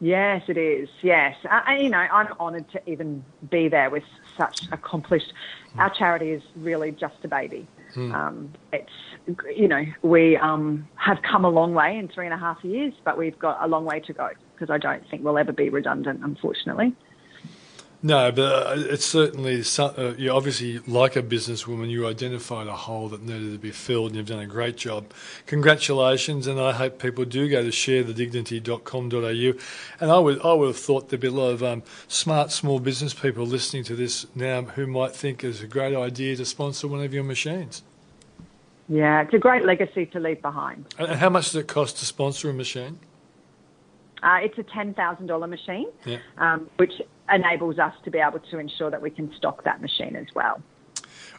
Yes, 0.00 0.42
it 0.48 0.56
is. 0.56 0.88
Yes, 1.02 1.36
uh, 1.48 1.60
and 1.68 1.82
you 1.82 1.90
know, 1.90 1.98
I'm 1.98 2.32
honoured 2.40 2.68
to 2.72 2.90
even 2.90 3.24
be 3.50 3.68
there 3.68 3.88
with 3.90 4.02
such 4.36 4.62
accomplished. 4.72 5.32
Our 5.78 5.90
charity 5.90 6.30
is 6.30 6.42
really 6.56 6.90
just 6.90 7.14
a 7.24 7.28
baby. 7.28 7.68
Um, 7.96 8.52
it's 8.72 8.90
you 9.56 9.68
know 9.68 9.82
we 10.02 10.36
um, 10.36 10.88
have 10.96 11.18
come 11.22 11.44
a 11.44 11.50
long 11.50 11.74
way 11.74 11.96
in 11.96 12.08
three 12.08 12.26
and 12.26 12.34
a 12.34 12.38
half 12.38 12.62
years, 12.62 12.92
but 13.04 13.18
we've 13.18 13.38
got 13.38 13.62
a 13.62 13.68
long 13.68 13.84
way 13.84 14.00
to 14.00 14.12
go 14.12 14.30
because 14.54 14.70
I 14.70 14.78
don't 14.78 15.02
think 15.10 15.24
we'll 15.24 15.38
ever 15.38 15.52
be 15.52 15.68
redundant, 15.68 16.20
unfortunately. 16.22 16.94
No, 18.04 18.32
but 18.32 18.42
uh, 18.42 18.74
it's 18.76 19.04
certainly 19.06 19.62
uh, 19.78 20.14
you 20.18 20.32
obviously 20.32 20.80
like 20.80 21.14
a 21.14 21.22
businesswoman. 21.22 21.88
You 21.88 22.08
identified 22.08 22.66
a 22.66 22.74
hole 22.74 23.08
that 23.10 23.22
needed 23.22 23.52
to 23.52 23.58
be 23.58 23.70
filled, 23.70 24.08
and 24.08 24.16
you've 24.16 24.26
done 24.26 24.40
a 24.40 24.46
great 24.46 24.76
job. 24.76 25.12
Congratulations, 25.46 26.48
and 26.48 26.58
I 26.60 26.72
hope 26.72 26.98
people 27.00 27.24
do 27.24 27.48
go 27.48 27.62
to 27.62 27.68
sharethedignity.com.au. 27.68 29.58
And 30.00 30.10
I 30.10 30.18
would 30.18 30.42
I 30.42 30.52
would 30.52 30.66
have 30.66 30.76
thought 30.76 31.10
there'd 31.10 31.20
be 31.20 31.28
a 31.28 31.30
lot 31.30 31.50
of 31.50 31.62
um, 31.62 31.84
smart 32.08 32.50
small 32.50 32.80
business 32.80 33.14
people 33.14 33.46
listening 33.46 33.84
to 33.84 33.94
this 33.94 34.26
now 34.34 34.62
who 34.62 34.88
might 34.88 35.14
think 35.14 35.44
it's 35.44 35.60
a 35.60 35.68
great 35.68 35.94
idea 35.94 36.34
to 36.36 36.44
sponsor 36.44 36.88
one 36.88 37.04
of 37.04 37.14
your 37.14 37.24
machines. 37.24 37.84
Yeah, 38.88 39.22
it's 39.22 39.32
a 39.32 39.38
great 39.38 39.64
legacy 39.64 40.06
to 40.06 40.18
leave 40.18 40.42
behind. 40.42 40.86
And 40.98 41.12
how 41.12 41.30
much 41.30 41.46
does 41.46 41.54
it 41.56 41.68
cost 41.68 41.98
to 41.98 42.04
sponsor 42.04 42.50
a 42.50 42.52
machine? 42.52 42.98
Uh, 44.22 44.38
it's 44.42 44.56
a 44.58 44.62
$10,000 44.62 45.48
machine, 45.48 45.88
Yeah. 46.04 46.18
um, 46.38 46.68
which 46.76 46.92
enables 47.32 47.78
us 47.78 47.94
to 48.04 48.10
be 48.10 48.18
able 48.18 48.38
to 48.38 48.58
ensure 48.58 48.90
that 48.90 49.02
we 49.02 49.10
can 49.10 49.32
stock 49.36 49.64
that 49.64 49.80
machine 49.80 50.16
as 50.16 50.26
well. 50.34 50.62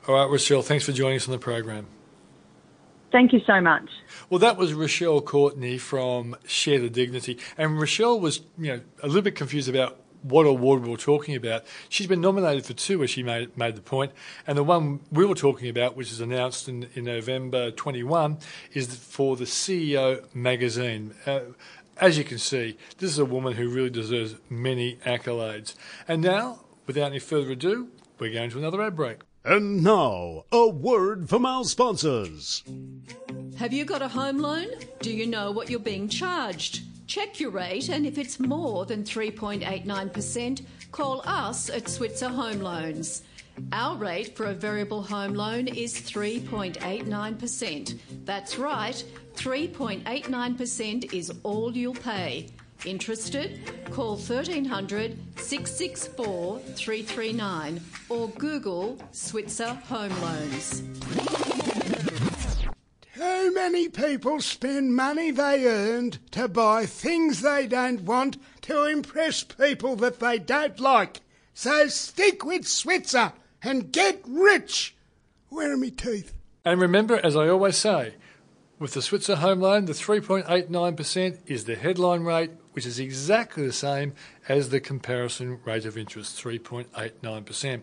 All 0.07 0.15
right, 0.15 0.29
Rochelle, 0.29 0.61
thanks 0.61 0.85
for 0.85 0.91
joining 0.91 1.17
us 1.17 1.27
on 1.27 1.31
the 1.31 1.39
program. 1.39 1.87
Thank 3.11 3.31
you 3.31 3.41
so 3.45 3.61
much. 3.61 3.89
Well, 4.29 4.39
that 4.39 4.57
was 4.57 4.73
Rochelle 4.73 5.21
Courtenay 5.21 5.77
from 5.77 6.35
Share 6.45 6.79
the 6.79 6.89
Dignity, 6.89 7.37
and 7.57 7.79
Rochelle 7.79 8.19
was, 8.19 8.41
you 8.57 8.73
know, 8.73 8.81
a 9.03 9.07
little 9.07 9.21
bit 9.21 9.35
confused 9.35 9.69
about 9.69 9.99
what 10.23 10.45
award 10.45 10.81
we 10.81 10.89
were 10.89 10.97
talking 10.97 11.35
about. 11.35 11.63
She's 11.89 12.07
been 12.07 12.21
nominated 12.21 12.65
for 12.65 12.73
two, 12.73 13.03
as 13.03 13.11
she 13.11 13.21
made 13.21 13.55
made 13.57 13.75
the 13.75 13.81
point, 13.81 14.13
and 14.47 14.57
the 14.57 14.63
one 14.63 15.01
we 15.11 15.25
were 15.25 15.35
talking 15.35 15.69
about, 15.69 15.95
which 15.95 16.11
is 16.11 16.21
announced 16.21 16.67
in, 16.67 16.89
in 16.95 17.03
November 17.03 17.71
21, 17.71 18.39
is 18.73 18.95
for 18.95 19.35
the 19.35 19.45
CEO 19.45 20.23
magazine. 20.33 21.13
Uh, 21.25 21.41
as 21.97 22.17
you 22.17 22.23
can 22.23 22.39
see, 22.39 22.77
this 22.97 23.11
is 23.11 23.19
a 23.19 23.25
woman 23.25 23.53
who 23.53 23.69
really 23.69 23.89
deserves 23.89 24.35
many 24.49 24.97
accolades. 25.05 25.75
And 26.07 26.21
now, 26.21 26.61
without 26.85 27.07
any 27.07 27.19
further 27.19 27.51
ado, 27.51 27.89
we're 28.19 28.33
going 28.33 28.49
to 28.51 28.57
another 28.57 28.81
ad 28.81 28.95
break. 28.95 29.19
And 29.45 29.83
now, 29.83 30.45
a 30.51 30.69
word 30.69 31.27
from 31.27 31.45
our 31.45 31.65
sponsors. 31.65 32.63
Have 33.57 33.73
you 33.73 33.83
got 33.83 34.01
a 34.01 34.07
home 34.07 34.37
loan? 34.37 34.67
Do 35.01 35.11
you 35.11 35.27
know 35.27 35.51
what 35.51 35.69
you're 35.69 35.79
being 35.79 36.07
charged? 36.07 36.83
Check 37.07 37.41
your 37.41 37.51
rate, 37.51 37.89
and 37.89 38.05
if 38.05 38.17
it's 38.17 38.39
more 38.39 38.85
than 38.85 39.03
3.89%, 39.03 40.65
call 40.91 41.21
us 41.25 41.69
at 41.69 41.89
Switzer 41.89 42.29
Home 42.29 42.61
Loans. 42.61 43.23
Our 43.71 43.97
rate 43.97 44.35
for 44.35 44.45
a 44.45 44.53
variable 44.53 45.03
home 45.03 45.33
loan 45.33 45.67
is 45.67 45.93
3.89%. 45.93 47.99
That's 48.25 48.57
right, 48.57 49.03
3.89% 49.35 51.13
is 51.13 51.31
all 51.43 51.75
you'll 51.75 51.93
pay. 51.93 52.47
Interested? 52.85 53.59
Call 53.91 54.15
1300 54.15 55.17
664 55.37 56.59
339 56.59 57.81
or 58.09 58.29
Google 58.29 58.97
Switzer 59.11 59.73
Home 59.73 60.21
Loans. 60.21 60.83
Too 63.15 63.53
many 63.53 63.87
people 63.87 64.41
spend 64.41 64.95
money 64.95 65.31
they 65.31 65.65
earned 65.65 66.19
to 66.31 66.47
buy 66.47 66.85
things 66.85 67.41
they 67.41 67.67
don't 67.67 68.01
want 68.01 68.37
to 68.63 68.85
impress 68.85 69.43
people 69.43 69.95
that 69.97 70.19
they 70.19 70.39
don't 70.39 70.79
like. 70.79 71.21
So 71.53 71.87
stick 71.87 72.43
with 72.43 72.67
Switzer 72.67 73.31
and 73.61 73.91
get 73.91 74.21
rich. 74.27 74.95
Where 75.49 75.71
are 75.71 75.77
my 75.77 75.89
teeth? 75.89 76.33
And 76.65 76.81
remember, 76.81 77.19
as 77.23 77.35
I 77.35 77.47
always 77.47 77.77
say, 77.77 78.15
with 78.83 78.95
the 78.95 79.01
Switzer 79.01 79.37
home 79.37 79.61
loan, 79.61 79.85
the 79.85 79.93
3.89% 79.93 81.37
is 81.47 81.63
the 81.63 81.75
headline 81.75 82.23
rate, 82.23 82.51
which 82.73 82.85
is 82.85 82.99
exactly 82.99 83.65
the 83.65 83.71
same 83.71 84.11
as 84.49 84.71
the 84.71 84.81
comparison 84.81 85.57
rate 85.63 85.85
of 85.85 85.97
interest, 85.97 86.37
3.89%. 86.43 87.81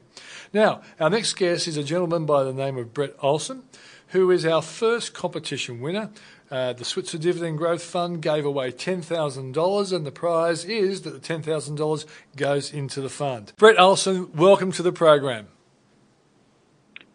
Now, 0.52 0.82
our 1.00 1.08
next 1.08 1.32
guest 1.32 1.66
is 1.66 1.78
a 1.78 1.82
gentleman 1.82 2.26
by 2.26 2.44
the 2.44 2.52
name 2.52 2.76
of 2.76 2.92
Brett 2.92 3.14
Olson, 3.22 3.62
who 4.08 4.30
is 4.30 4.44
our 4.44 4.60
first 4.60 5.14
competition 5.14 5.80
winner. 5.80 6.10
Uh, 6.50 6.74
the 6.74 6.84
Switzer 6.84 7.16
Dividend 7.16 7.56
Growth 7.56 7.82
Fund 7.82 8.20
gave 8.20 8.44
away 8.44 8.70
$10,000, 8.70 9.96
and 9.96 10.06
the 10.06 10.12
prize 10.12 10.66
is 10.66 11.00
that 11.00 11.12
the 11.12 11.34
$10,000 11.34 12.04
goes 12.36 12.74
into 12.74 13.00
the 13.00 13.08
fund. 13.08 13.54
Brett 13.56 13.80
Olson, 13.80 14.30
welcome 14.34 14.70
to 14.72 14.82
the 14.82 14.92
program. 14.92 15.48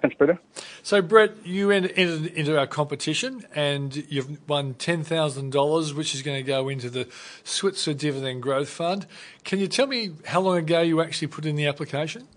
Thanks, 0.06 0.18
Peter. 0.20 0.40
So, 0.84 1.02
Brett, 1.02 1.32
you 1.44 1.72
entered 1.72 2.28
into 2.28 2.60
our 2.60 2.68
competition 2.68 3.44
and 3.56 4.06
you've 4.08 4.48
won 4.48 4.76
$10,000, 4.76 5.94
which 5.96 6.14
is 6.14 6.22
going 6.22 6.38
to 6.38 6.44
go 6.44 6.70
into 6.70 6.92
the 6.92 7.08
Switzer 7.44 7.96
Dividend 7.96 8.44
Growth 8.44 8.70
Fund. 8.70 9.08
Can 9.44 9.58
you 9.58 9.68
tell 9.68 9.88
me 9.88 10.12
how 10.28 10.42
long 10.42 10.58
ago 10.58 10.82
you 10.82 11.02
actually 11.02 11.30
put 11.30 11.48
in 11.48 11.56
the 11.56 11.66
application? 11.66 12.28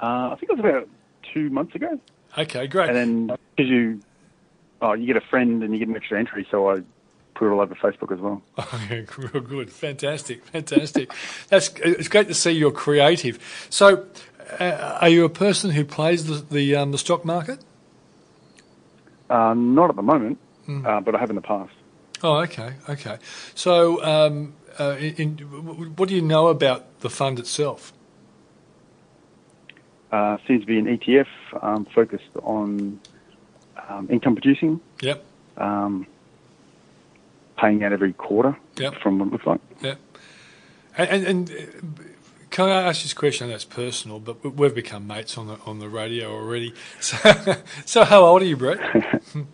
Uh, 0.00 0.30
I 0.32 0.36
think 0.40 0.50
it 0.50 0.56
was 0.56 0.58
about 0.58 0.88
two 1.32 1.50
months 1.50 1.76
ago. 1.76 2.00
Okay, 2.36 2.66
great. 2.66 2.88
And 2.88 2.96
then 2.96 3.38
because 3.54 3.70
you, 3.70 4.00
oh, 4.80 4.94
you 4.94 5.06
get 5.06 5.16
a 5.16 5.24
friend 5.28 5.62
and 5.62 5.72
you 5.72 5.78
get 5.78 5.86
an 5.86 5.94
extra 5.94 6.18
entry, 6.18 6.48
so 6.50 6.68
I 6.68 6.82
put 7.34 7.48
it 7.48 7.50
all 7.52 7.60
over 7.60 7.74
Facebook 7.74 8.12
as 8.12 8.18
well. 8.18 8.42
Okay, 8.74 9.06
real 9.18 9.42
good. 9.42 9.70
Fantastic. 9.70 10.44
Fantastic. 10.46 11.12
That's 11.48 11.72
it's 11.76 12.08
great 12.08 12.28
to 12.28 12.34
see 12.34 12.50
you're 12.50 12.72
creative. 12.72 13.66
So, 13.70 14.06
are 14.60 15.08
you 15.08 15.24
a 15.24 15.28
person 15.28 15.70
who 15.70 15.84
plays 15.84 16.26
the 16.26 16.34
the, 16.54 16.76
um, 16.76 16.92
the 16.92 16.98
stock 16.98 17.24
market? 17.24 17.58
Uh, 19.30 19.54
not 19.54 19.88
at 19.90 19.96
the 19.96 20.02
moment, 20.02 20.38
uh, 20.68 21.00
but 21.00 21.14
I 21.14 21.18
have 21.18 21.30
in 21.30 21.36
the 21.36 21.42
past. 21.42 21.72
Oh, 22.22 22.36
okay, 22.42 22.74
okay. 22.88 23.16
So, 23.54 24.02
um, 24.04 24.54
uh, 24.78 24.96
in, 24.98 25.14
in, 25.16 25.38
what 25.96 26.08
do 26.08 26.14
you 26.14 26.22
know 26.22 26.48
about 26.48 27.00
the 27.00 27.10
fund 27.10 27.38
itself? 27.38 27.92
Uh, 30.12 30.36
seems 30.46 30.60
to 30.60 30.66
be 30.66 30.78
an 30.78 30.86
ETF 30.98 31.26
um, 31.62 31.86
focused 31.86 32.28
on 32.42 33.00
um, 33.88 34.08
income 34.10 34.34
producing, 34.34 34.80
Yep, 35.00 35.24
um, 35.56 36.06
paying 37.58 37.82
out 37.82 37.92
every 37.92 38.12
quarter 38.12 38.56
Yep. 38.76 38.96
from 39.02 39.18
what 39.18 39.28
it 39.28 39.32
looks 39.32 39.46
like. 39.46 39.60
yep. 39.80 39.98
And, 40.98 41.08
and, 41.10 41.26
and 41.26 41.50
uh, 41.50 42.02
can 42.52 42.68
I 42.68 42.82
ask 42.82 43.02
this 43.02 43.14
question? 43.14 43.48
That's 43.48 43.64
personal, 43.64 44.20
but 44.20 44.44
we- 44.44 44.50
we've 44.50 44.74
become 44.74 45.06
mates 45.08 45.36
on 45.36 45.48
the 45.48 45.56
on 45.66 45.80
the 45.80 45.88
radio 45.88 46.30
already. 46.32 46.72
So, 47.00 47.16
so 47.84 48.04
how 48.04 48.24
old 48.24 48.42
are 48.42 48.46
you, 48.46 48.56
Brett? 48.56 48.78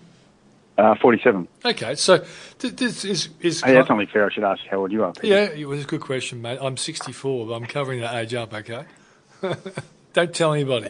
Uh, 0.79 0.95
47. 1.03 1.49
Okay, 1.65 1.97
so 1.97 2.25
th- 2.61 2.77
this 2.77 3.05
is 3.05 3.31
is 3.41 3.63
Hey, 3.63 3.75
that's 3.75 3.91
only 3.91 4.07
fair. 4.07 4.27
I 4.27 4.33
should 4.33 4.45
ask 4.45 4.63
you 4.63 4.71
how 4.71 4.77
old 4.77 4.93
you 4.93 5.03
are. 5.03 5.13
Peter. 5.13 5.27
yeah. 5.35 5.45
It 5.63 5.67
was 5.67 5.83
a 5.83 5.87
good 5.89 6.01
question, 6.01 6.41
mate. 6.41 6.61
I'm 6.63 6.77
64, 6.77 7.47
but 7.49 7.53
I'm 7.55 7.67
covering 7.67 8.01
that 8.01 8.15
age 8.15 8.33
up. 8.33 8.55
Okay. 8.55 8.85
Don't 10.13 10.33
tell 10.33 10.53
anybody. 10.55 10.89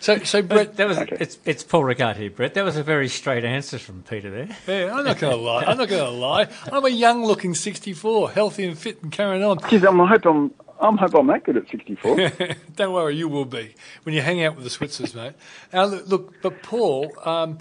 so, 0.00 0.18
so 0.18 0.42
Brett, 0.42 0.76
That 0.76 0.86
was 0.86 0.98
Okay. 0.98 1.16
it's 1.18 1.38
it's 1.46 1.62
Paul 1.64 1.84
Rickard 1.84 2.18
here, 2.18 2.28
Brett. 2.28 2.52
That 2.52 2.64
was 2.66 2.76
a 2.76 2.82
very 2.82 3.08
straight 3.08 3.42
answer 3.44 3.78
from 3.78 4.02
Peter 4.02 4.30
there. 4.30 4.56
Yeah, 4.66 4.94
I'm 4.94 5.02
not 5.04 5.18
going 5.18 5.34
to 5.34 5.42
lie. 5.42 5.64
I'm 5.64 5.78
not 5.78 5.88
going 5.88 6.04
to 6.04 6.10
lie. 6.10 6.48
I'm 6.70 6.84
a 6.84 6.90
young-looking 6.90 7.54
64, 7.54 8.32
healthy 8.32 8.64
and 8.66 8.78
fit, 8.78 9.02
and 9.02 9.10
carrying 9.10 9.42
on. 9.44 9.60
Jeez, 9.60 9.88
I'm, 9.88 9.98
I 9.98 10.06
hope 10.08 10.26
I'm, 10.26 10.50
I'm 10.80 10.96
hope 10.96 11.14
I'm 11.14 11.26
that 11.28 11.44
good 11.44 11.56
at 11.56 11.68
64. 11.70 12.30
Don't 12.76 12.92
worry, 12.92 13.16
you 13.16 13.28
will 13.28 13.44
be 13.44 13.74
when 14.04 14.14
you 14.14 14.20
hang 14.22 14.42
out 14.44 14.54
with 14.54 14.64
the 14.64 14.70
Switzers, 14.70 15.14
mate. 15.14 15.32
Now, 15.72 15.84
look, 15.86 16.06
look 16.08 16.42
but 16.42 16.62
Paul, 16.62 17.12
um, 17.24 17.58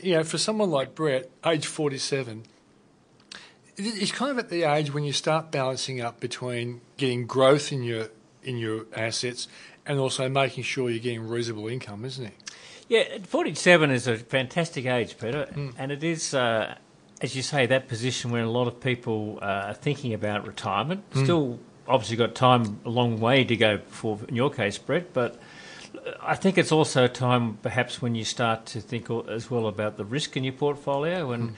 you 0.00 0.14
know, 0.14 0.24
for 0.24 0.38
someone 0.38 0.70
like 0.70 0.94
Brett, 0.94 1.30
age 1.44 1.66
47, 1.66 2.44
it- 3.76 3.82
it's 4.02 4.12
kind 4.12 4.30
of 4.30 4.38
at 4.38 4.48
the 4.50 4.62
age 4.64 4.92
when 4.92 5.04
you 5.04 5.12
start 5.12 5.50
balancing 5.50 6.00
up 6.00 6.20
between 6.20 6.80
getting 6.96 7.26
growth 7.26 7.72
in 7.72 7.82
your 7.82 8.08
in 8.42 8.56
your 8.56 8.86
assets 8.96 9.48
and 9.84 9.98
also 9.98 10.26
making 10.28 10.64
sure 10.64 10.88
you're 10.88 10.98
getting 10.98 11.28
reasonable 11.28 11.68
income, 11.68 12.04
isn't 12.06 12.24
it? 12.26 12.32
Yeah, 12.88 13.18
47 13.26 13.90
is 13.90 14.06
a 14.06 14.16
fantastic 14.16 14.86
age, 14.86 15.18
Peter, 15.18 15.46
and 15.78 15.92
it 15.92 16.02
is, 16.02 16.32
uh, 16.34 16.74
as 17.20 17.36
you 17.36 17.42
say, 17.42 17.66
that 17.66 17.86
position 17.86 18.30
where 18.30 18.42
a 18.42 18.50
lot 18.50 18.66
of 18.66 18.80
people 18.80 19.38
uh, 19.42 19.44
are 19.68 19.74
thinking 19.74 20.14
about 20.14 20.46
retirement. 20.46 21.04
Still, 21.14 21.58
obviously, 21.90 22.16
got 22.16 22.34
time 22.34 22.80
a 22.84 22.90
long 22.90 23.20
way 23.20 23.44
to 23.44 23.56
go 23.56 23.78
for, 23.88 24.18
in 24.28 24.36
your 24.36 24.50
case, 24.50 24.78
Brett, 24.78 25.12
but 25.12 25.40
I 26.22 26.34
think 26.34 26.56
it's 26.56 26.72
also 26.72 27.06
time 27.06 27.58
perhaps 27.62 28.00
when 28.00 28.14
you 28.14 28.24
start 28.24 28.66
to 28.66 28.80
think 28.80 29.10
as 29.28 29.50
well 29.50 29.66
about 29.66 29.96
the 29.96 30.04
risk 30.04 30.36
in 30.36 30.44
your 30.44 30.52
portfolio 30.52 31.32
and 31.32 31.56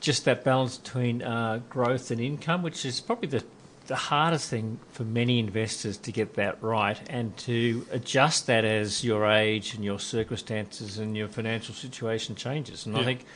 just 0.00 0.24
that 0.24 0.44
balance 0.44 0.78
between 0.78 1.22
uh, 1.22 1.60
growth 1.68 2.10
and 2.10 2.20
income, 2.20 2.62
which 2.62 2.84
is 2.84 3.00
probably 3.00 3.28
the 3.28 3.44
the 3.86 3.96
hardest 3.96 4.48
thing 4.48 4.78
for 4.92 5.04
many 5.04 5.38
investors 5.38 5.98
to 5.98 6.10
get 6.10 6.34
that 6.34 6.62
right 6.62 6.98
and 7.10 7.36
to 7.36 7.86
adjust 7.90 8.46
that 8.46 8.64
as 8.64 9.04
your 9.04 9.26
age 9.26 9.74
and 9.74 9.84
your 9.84 9.98
circumstances 9.98 10.98
and 10.98 11.16
your 11.16 11.28
financial 11.28 11.74
situation 11.74 12.34
changes. 12.34 12.86
And 12.86 12.96
I 12.96 13.04
think 13.04 13.26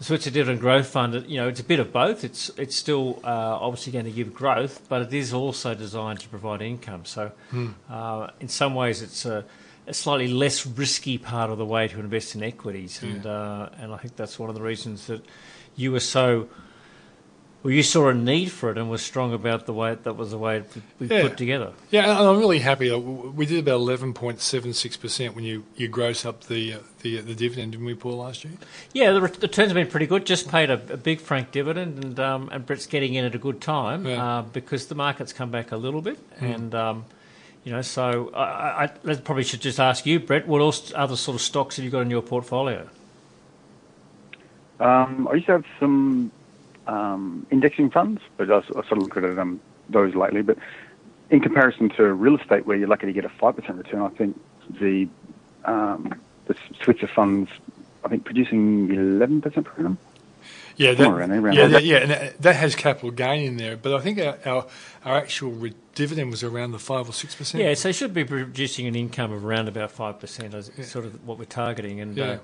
the 0.00 0.06
Switzer 0.06 0.30
Dividend 0.30 0.60
Growth 0.60 0.86
Fund, 0.86 1.26
you 1.28 1.36
know, 1.36 1.46
it's 1.48 1.60
a 1.60 1.64
bit 1.64 1.78
of 1.78 1.92
both. 1.92 2.24
It's 2.24 2.50
it's 2.56 2.74
still 2.74 3.20
uh, 3.22 3.58
obviously 3.60 3.92
going 3.92 4.06
to 4.06 4.10
give 4.10 4.32
growth, 4.32 4.88
but 4.88 5.02
it 5.02 5.12
is 5.12 5.34
also 5.34 5.74
designed 5.74 6.20
to 6.20 6.28
provide 6.28 6.62
income. 6.62 7.04
So, 7.04 7.32
uh, 7.90 8.28
in 8.40 8.48
some 8.48 8.74
ways, 8.74 9.02
it's 9.02 9.26
a, 9.26 9.44
a 9.86 9.92
slightly 9.92 10.26
less 10.28 10.66
risky 10.66 11.18
part 11.18 11.50
of 11.50 11.58
the 11.58 11.66
way 11.66 11.86
to 11.86 12.00
invest 12.00 12.34
in 12.34 12.42
equities, 12.42 13.02
and 13.02 13.26
uh, 13.26 13.68
and 13.78 13.92
I 13.92 13.98
think 13.98 14.16
that's 14.16 14.38
one 14.38 14.48
of 14.48 14.54
the 14.54 14.62
reasons 14.62 15.06
that 15.08 15.22
you 15.76 15.92
were 15.92 16.00
so 16.00 16.48
Well, 17.62 17.74
you 17.74 17.82
saw 17.82 18.08
a 18.08 18.14
need 18.14 18.50
for 18.50 18.70
it 18.70 18.78
and 18.78 18.88
were 18.88 18.96
strong 18.96 19.34
about 19.34 19.66
the 19.66 19.74
way 19.74 19.94
that 19.94 20.14
was 20.16 20.30
the 20.30 20.38
way 20.38 20.62
we 20.98 21.08
Yeah. 21.08 21.22
put 21.22 21.36
together. 21.36 21.72
Yeah, 21.90 22.04
and 22.18 22.26
I'm 22.28 22.38
really 22.38 22.60
happy. 22.60 22.90
We 22.90 23.44
did 23.44 23.58
about 23.58 23.80
11.76% 23.80 25.34
when 25.34 25.44
you, 25.44 25.64
you 25.76 25.86
gross 25.88 26.24
up 26.24 26.44
the, 26.44 26.72
uh, 26.74 26.78
the 27.02 27.20
the 27.20 27.34
dividend, 27.34 27.72
didn't 27.72 27.84
we, 27.84 27.94
Paul, 27.94 28.16
last 28.16 28.44
year? 28.44 28.54
Yeah, 28.94 29.12
the 29.12 29.20
returns 29.20 29.68
have 29.68 29.74
been 29.74 29.88
pretty 29.88 30.06
good. 30.06 30.24
Just 30.24 30.48
paid 30.48 30.70
a, 30.70 30.80
a 30.90 30.96
big 30.96 31.20
frank 31.20 31.50
dividend, 31.52 32.02
and 32.02 32.18
um, 32.18 32.48
and 32.50 32.64
Brett's 32.64 32.86
getting 32.86 33.12
in 33.14 33.26
at 33.26 33.34
a 33.34 33.38
good 33.38 33.60
time 33.60 34.06
Yeah. 34.06 34.24
uh, 34.38 34.42
because 34.42 34.86
the 34.86 34.94
market's 34.94 35.34
come 35.34 35.50
back 35.50 35.70
a 35.70 35.76
little 35.76 36.00
bit, 36.00 36.18
Mm. 36.40 36.54
and 36.54 36.74
um, 36.74 37.04
you 37.64 37.72
know, 37.72 37.82
so 37.82 38.30
I, 38.34 38.84
I, 38.84 38.90
I 39.06 39.14
probably 39.16 39.44
should 39.44 39.60
just 39.60 39.78
ask 39.78 40.06
you, 40.06 40.18
Brett, 40.18 40.48
what 40.48 40.62
else 40.62 40.94
other 40.96 41.16
sort 41.16 41.34
of 41.34 41.42
stocks 41.42 41.76
have 41.76 41.84
you 41.84 41.90
got 41.90 42.00
in 42.00 42.10
your 42.10 42.22
portfolio? 42.22 42.88
Um, 44.78 45.28
I 45.30 45.34
used 45.34 45.46
to 45.46 45.52
have 45.52 45.64
some 45.78 46.30
um, 46.90 47.46
indexing 47.50 47.90
funds, 47.90 48.20
but 48.36 48.50
I, 48.50 48.58
I 48.58 48.62
sort 48.62 48.92
of 48.92 48.98
looked 48.98 49.16
at 49.16 49.38
um, 49.38 49.60
those 49.88 50.14
lately. 50.14 50.42
But 50.42 50.58
in 51.30 51.40
comparison 51.40 51.88
to 51.90 52.12
real 52.12 52.36
estate, 52.36 52.66
where 52.66 52.76
you're 52.76 52.88
lucky 52.88 53.06
to 53.06 53.12
get 53.12 53.24
a 53.24 53.28
five 53.28 53.56
percent 53.56 53.78
return, 53.78 54.02
I 54.02 54.08
think 54.08 54.38
the 54.80 55.08
um, 55.64 56.20
the 56.46 56.56
Switzer 56.82 57.06
funds, 57.06 57.50
I 58.04 58.08
think 58.08 58.24
producing 58.24 58.90
eleven 58.90 59.40
percent 59.40 59.66
per 59.66 59.78
annum. 59.78 59.98
Yeah, 60.76 60.94
Somewhere 60.96 61.20
around 61.30 61.52
yeah, 61.52 61.66
that, 61.66 61.84
yeah, 61.84 61.96
and 61.98 62.10
that, 62.10 62.40
that 62.40 62.56
has 62.56 62.74
capital 62.74 63.10
gain 63.10 63.44
in 63.46 63.56
there. 63.58 63.76
But 63.76 63.92
I 63.94 64.00
think 64.00 64.18
our 64.18 64.38
our, 64.46 64.66
our 65.04 65.16
actual 65.18 65.50
re- 65.50 65.74
dividend 65.94 66.30
was 66.30 66.42
around 66.42 66.72
the 66.72 66.78
five 66.78 67.06
or 67.08 67.12
six 67.12 67.34
percent. 67.34 67.62
Yeah, 67.62 67.74
so 67.74 67.88
you 67.88 67.92
should 67.92 68.14
be 68.14 68.24
producing 68.24 68.86
an 68.86 68.94
income 68.94 69.30
of 69.30 69.44
around 69.44 69.68
about 69.68 69.90
five 69.90 70.18
percent, 70.18 70.54
as 70.54 70.70
sort 70.88 71.04
of 71.04 71.26
what 71.26 71.38
we're 71.38 71.44
targeting. 71.44 72.00
And 72.00 72.16
Yeah. 72.16 72.24
uh, 72.24 72.38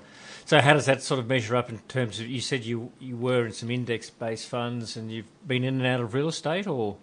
so, 0.45 0.61
how 0.61 0.73
does 0.73 0.85
that 0.85 1.01
sort 1.01 1.19
of 1.19 1.27
measure 1.27 1.55
up 1.55 1.69
in 1.69 1.79
terms 1.87 2.19
of? 2.19 2.27
You 2.27 2.39
said 2.41 2.63
you 2.63 2.91
you 2.99 3.17
were 3.17 3.45
in 3.47 3.53
some 3.53 3.71
index-based 3.71 4.47
funds, 4.47 4.95
and 4.95 5.11
you've 5.11 5.25
been 5.47 5.63
in 5.63 5.75
and 5.75 5.87
out 5.87 5.99
of 5.99 6.13
real 6.13 6.27
estate, 6.27 6.67
or 6.67 6.97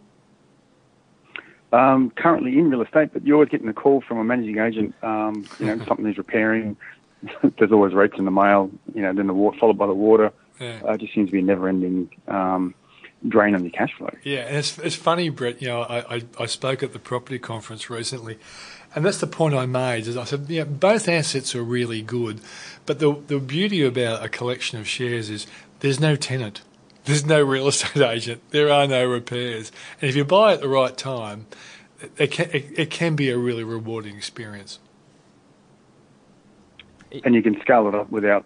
Um, 1.72 2.12
currently 2.16 2.56
in 2.56 2.70
real 2.70 2.82
estate, 2.82 3.10
but 3.12 3.26
you're 3.26 3.34
always 3.34 3.48
getting 3.48 3.66
a 3.68 3.74
call 3.74 4.00
from 4.00 4.18
a 4.18 4.24
managing 4.24 4.58
agent. 4.58 4.94
Um, 5.02 5.44
you 5.58 5.66
know, 5.66 5.84
something 5.88 6.06
is 6.06 6.16
repairing. 6.16 6.76
There's 7.58 7.72
always 7.72 7.92
rates 7.92 8.14
in 8.18 8.24
the 8.24 8.30
mail. 8.30 8.70
You 8.94 9.02
know, 9.02 9.12
then 9.12 9.26
the 9.26 9.34
water 9.34 9.58
followed 9.58 9.78
by 9.78 9.88
the 9.88 9.94
water. 9.94 10.32
Yeah. 10.60 10.80
Uh, 10.84 10.92
it 10.92 11.00
just 11.00 11.14
seems 11.14 11.28
to 11.28 11.32
be 11.32 11.40
a 11.40 11.42
never-ending 11.42 12.10
um, 12.28 12.74
drain 13.26 13.54
on 13.54 13.62
your 13.62 13.72
cash 13.72 13.92
flow. 13.96 14.10
Yeah, 14.22 14.40
and 14.40 14.56
it's, 14.56 14.78
it's 14.78 14.96
funny, 14.96 15.28
Brett. 15.28 15.60
You 15.60 15.68
know, 15.68 15.82
I, 15.82 16.16
I, 16.16 16.22
I 16.40 16.46
spoke 16.46 16.82
at 16.82 16.92
the 16.92 16.98
property 16.98 17.38
conference 17.38 17.90
recently, 17.90 18.38
and 18.94 19.04
that's 19.04 19.18
the 19.18 19.26
point 19.26 19.54
I 19.54 19.66
made. 19.66 20.06
Is 20.06 20.16
I 20.16 20.24
said, 20.24 20.46
yeah, 20.48 20.64
both 20.64 21.08
assets 21.08 21.54
are 21.54 21.62
really 21.62 22.02
good, 22.02 22.40
but 22.86 22.98
the 22.98 23.20
the 23.26 23.40
beauty 23.40 23.82
about 23.82 24.24
a 24.24 24.28
collection 24.28 24.78
of 24.78 24.86
shares 24.86 25.30
is 25.30 25.46
there's 25.80 26.00
no 26.00 26.16
tenant, 26.16 26.62
there's 27.04 27.24
no 27.24 27.42
real 27.42 27.66
estate 27.68 28.02
agent, 28.02 28.42
there 28.50 28.70
are 28.70 28.86
no 28.86 29.04
repairs, 29.04 29.72
and 30.00 30.08
if 30.08 30.16
you 30.16 30.24
buy 30.24 30.52
at 30.52 30.60
the 30.60 30.68
right 30.68 30.96
time, 30.96 31.46
it 32.16 32.30
can 32.30 32.50
it, 32.52 32.78
it 32.78 32.90
can 32.90 33.16
be 33.16 33.30
a 33.30 33.38
really 33.38 33.64
rewarding 33.64 34.16
experience. 34.16 34.78
and 37.24 37.34
you 37.34 37.42
can 37.42 37.60
scale 37.60 37.86
it 37.88 37.94
up 37.94 38.10
without 38.10 38.44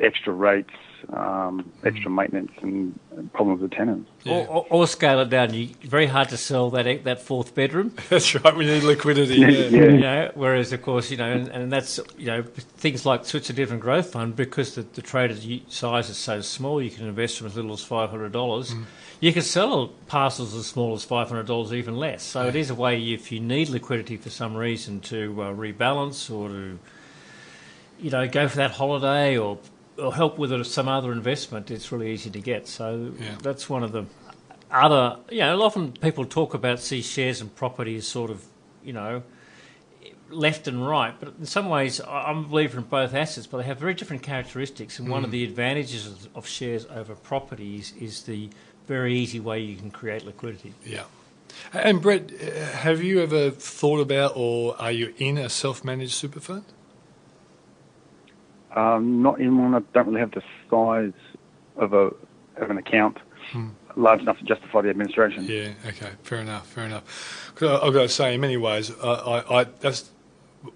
extra 0.00 0.32
rates, 0.32 0.74
um, 1.12 1.70
extra 1.84 2.10
maintenance, 2.10 2.52
and 2.62 2.98
problems 3.32 3.60
with 3.60 3.72
tenants. 3.72 4.10
or, 4.26 4.46
or, 4.46 4.66
or 4.70 4.86
scale 4.86 5.20
it 5.20 5.30
down. 5.30 5.52
You, 5.54 5.68
very 5.82 6.06
hard 6.06 6.28
to 6.30 6.36
sell 6.36 6.70
that 6.70 7.04
that 7.04 7.22
fourth 7.22 7.54
bedroom. 7.54 7.94
That's 8.08 8.34
right. 8.34 8.54
We 8.54 8.66
need 8.66 8.82
liquidity. 8.82 9.36
Yeah. 9.42 9.48
Yeah. 9.48 9.82
You 9.82 9.98
know, 9.98 10.30
whereas 10.34 10.72
of 10.72 10.82
course, 10.82 11.10
you 11.10 11.16
know, 11.16 11.30
and, 11.30 11.48
and 11.48 11.72
that's 11.72 11.98
you 12.16 12.26
know 12.26 12.42
things 12.42 13.04
like 13.04 13.24
Switzer 13.24 13.52
Dividend 13.52 13.82
Growth 13.82 14.12
Fund 14.12 14.36
because 14.36 14.74
the, 14.74 14.82
the 14.82 15.02
trader's 15.02 15.46
size 15.68 16.08
is 16.08 16.16
so 16.16 16.40
small, 16.40 16.80
you 16.80 16.90
can 16.90 17.06
invest 17.06 17.38
from 17.38 17.48
as 17.48 17.56
little 17.56 17.72
as 17.72 17.82
five 17.82 18.10
hundred 18.10 18.32
dollars. 18.32 18.74
You 19.20 19.32
can 19.32 19.42
sell 19.42 19.88
parcels 20.06 20.54
as 20.54 20.66
small 20.66 20.94
as 20.94 21.04
five 21.04 21.28
hundred 21.28 21.46
dollars, 21.46 21.72
even 21.72 21.96
less. 21.96 22.22
So 22.22 22.46
it 22.46 22.56
is 22.56 22.70
a 22.70 22.74
way 22.74 23.00
if 23.12 23.32
you 23.32 23.40
need 23.40 23.68
liquidity 23.68 24.16
for 24.16 24.30
some 24.30 24.56
reason 24.56 25.00
to 25.02 25.42
uh, 25.42 25.52
rebalance 25.52 26.30
or 26.30 26.48
to 26.48 26.78
you 27.98 28.10
know 28.10 28.28
go 28.28 28.48
for 28.48 28.56
that 28.56 28.72
holiday 28.72 29.36
or 29.36 29.58
or 29.58 29.58
help 30.10 30.38
with 30.38 30.52
a- 30.52 30.64
some 30.64 30.88
other 30.88 31.12
investment. 31.12 31.70
It's 31.70 31.92
really 31.92 32.12
easy 32.12 32.30
to 32.30 32.40
get. 32.40 32.66
So 32.68 33.12
Yeah. 33.20 33.36
that's 33.42 33.70
one 33.70 33.82
of 33.82 33.92
the 33.92 34.04
other, 34.70 35.18
you 35.30 35.40
know, 35.40 35.62
often 35.62 35.92
people 35.92 36.24
talk 36.24 36.54
about 36.54 36.80
see 36.80 37.02
shares 37.02 37.40
and 37.40 37.54
property 37.54 37.96
as 37.96 38.06
sort 38.06 38.30
of, 38.30 38.44
you 38.84 38.92
know, 38.92 39.22
left 40.30 40.66
and 40.66 40.86
right, 40.86 41.14
but 41.20 41.34
in 41.38 41.44
some 41.44 41.68
ways 41.68 42.00
I'm 42.08 42.38
a 42.38 42.48
believer 42.48 42.78
in 42.78 42.84
both 42.84 43.12
assets, 43.14 43.46
but 43.46 43.58
they 43.58 43.64
have 43.64 43.78
very 43.78 43.92
different 43.92 44.22
characteristics. 44.22 44.98
And 44.98 45.10
one 45.10 45.24
of 45.24 45.30
the 45.30 45.44
advantages 45.44 46.26
of, 46.34 46.48
shares 46.48 46.86
over 46.86 47.14
properties 47.14 47.92
is 48.00 48.22
the 48.22 48.48
very 48.88 49.14
easy 49.14 49.40
way 49.40 49.60
you 49.60 49.76
can 49.76 49.90
create 49.90 50.24
liquidity. 50.24 50.72
Yeah. 50.86 51.04
And 51.74 52.00
Brett, 52.00 52.32
uh, 52.32 52.76
have 52.78 53.02
you 53.02 53.20
ever 53.20 53.50
thought 53.50 54.00
about, 54.00 54.32
or 54.34 54.74
are 54.80 54.90
you 54.90 55.12
in 55.18 55.36
a 55.36 55.50
self-managed 55.50 56.12
super 56.12 56.40
fund? 56.40 56.64
Um, 58.74 59.22
not 59.22 59.40
in 59.40 59.58
one. 59.58 59.74
I 59.74 59.80
don't 59.92 60.06
really 60.08 60.20
have 60.20 60.30
the 60.32 60.42
size 60.70 61.12
of 61.76 61.92
a 61.92 62.10
of 62.60 62.70
an 62.70 62.78
account 62.78 63.18
large 63.96 64.20
enough 64.20 64.38
to 64.38 64.44
justify 64.44 64.80
the 64.82 64.88
administration. 64.90 65.44
Yeah. 65.44 65.70
Okay. 65.88 66.10
Fair 66.22 66.38
enough. 66.38 66.66
Fair 66.68 66.84
enough. 66.84 67.52
'Cause 67.54 67.68
I- 67.80 67.86
I've 67.86 67.92
got 67.92 68.02
to 68.02 68.08
say, 68.08 68.34
in 68.34 68.40
many 68.40 68.56
ways, 68.56 68.90
I, 69.02 69.06
I, 69.08 69.60
I 69.60 69.64
that's 69.80 70.10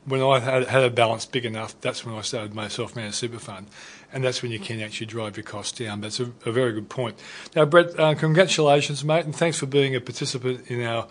when 0.04 0.20
I 0.22 0.40
had 0.40 0.66
had 0.66 0.82
a 0.84 0.90
balance 0.90 1.24
big 1.26 1.44
enough. 1.46 1.80
That's 1.80 2.04
when 2.04 2.14
I 2.14 2.20
started 2.22 2.54
my 2.54 2.68
self-managed 2.68 3.14
super 3.14 3.38
fund, 3.38 3.68
and 4.12 4.22
that's 4.24 4.42
when 4.42 4.50
you 4.52 4.58
can 4.58 4.80
actually 4.80 5.06
drive 5.06 5.36
your 5.36 5.44
costs 5.44 5.78
down. 5.78 6.00
That's 6.02 6.18
a, 6.20 6.32
a 6.44 6.52
very 6.52 6.72
good 6.72 6.88
point. 6.90 7.16
Now, 7.54 7.64
Brett, 7.64 7.98
uh, 7.98 8.14
congratulations, 8.14 9.04
mate, 9.04 9.24
and 9.24 9.34
thanks 9.34 9.58
for 9.58 9.66
being 9.66 9.94
a 9.94 10.00
participant 10.00 10.68
in 10.70 10.82
our 10.82 11.06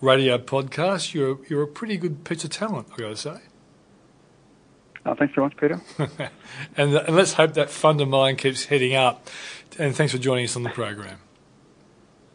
radio 0.00 0.38
podcast. 0.38 1.12
You're 1.12 1.38
you're 1.48 1.62
a 1.62 1.68
pretty 1.68 1.96
good 1.98 2.24
piece 2.24 2.44
of 2.44 2.50
talent, 2.50 2.86
I 2.94 3.00
got 3.00 3.08
to 3.08 3.16
say. 3.16 3.36
Oh, 5.06 5.14
thanks 5.14 5.34
very 5.34 5.46
much, 5.46 5.56
Peter. 5.56 5.80
And, 6.76 6.94
and 6.94 7.16
let's 7.16 7.32
hope 7.32 7.54
that 7.54 7.70
fund 7.70 8.00
of 8.00 8.08
mine 8.08 8.36
keeps 8.36 8.66
heading 8.66 8.94
up. 8.94 9.28
And 9.78 9.96
thanks 9.96 10.12
for 10.12 10.18
joining 10.18 10.44
us 10.44 10.56
on 10.56 10.62
the 10.62 10.70
program. 10.70 11.18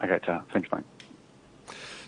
okay, 0.03 0.19
ta. 0.25 0.41
thanks, 0.51 0.69
mate. 0.71 0.83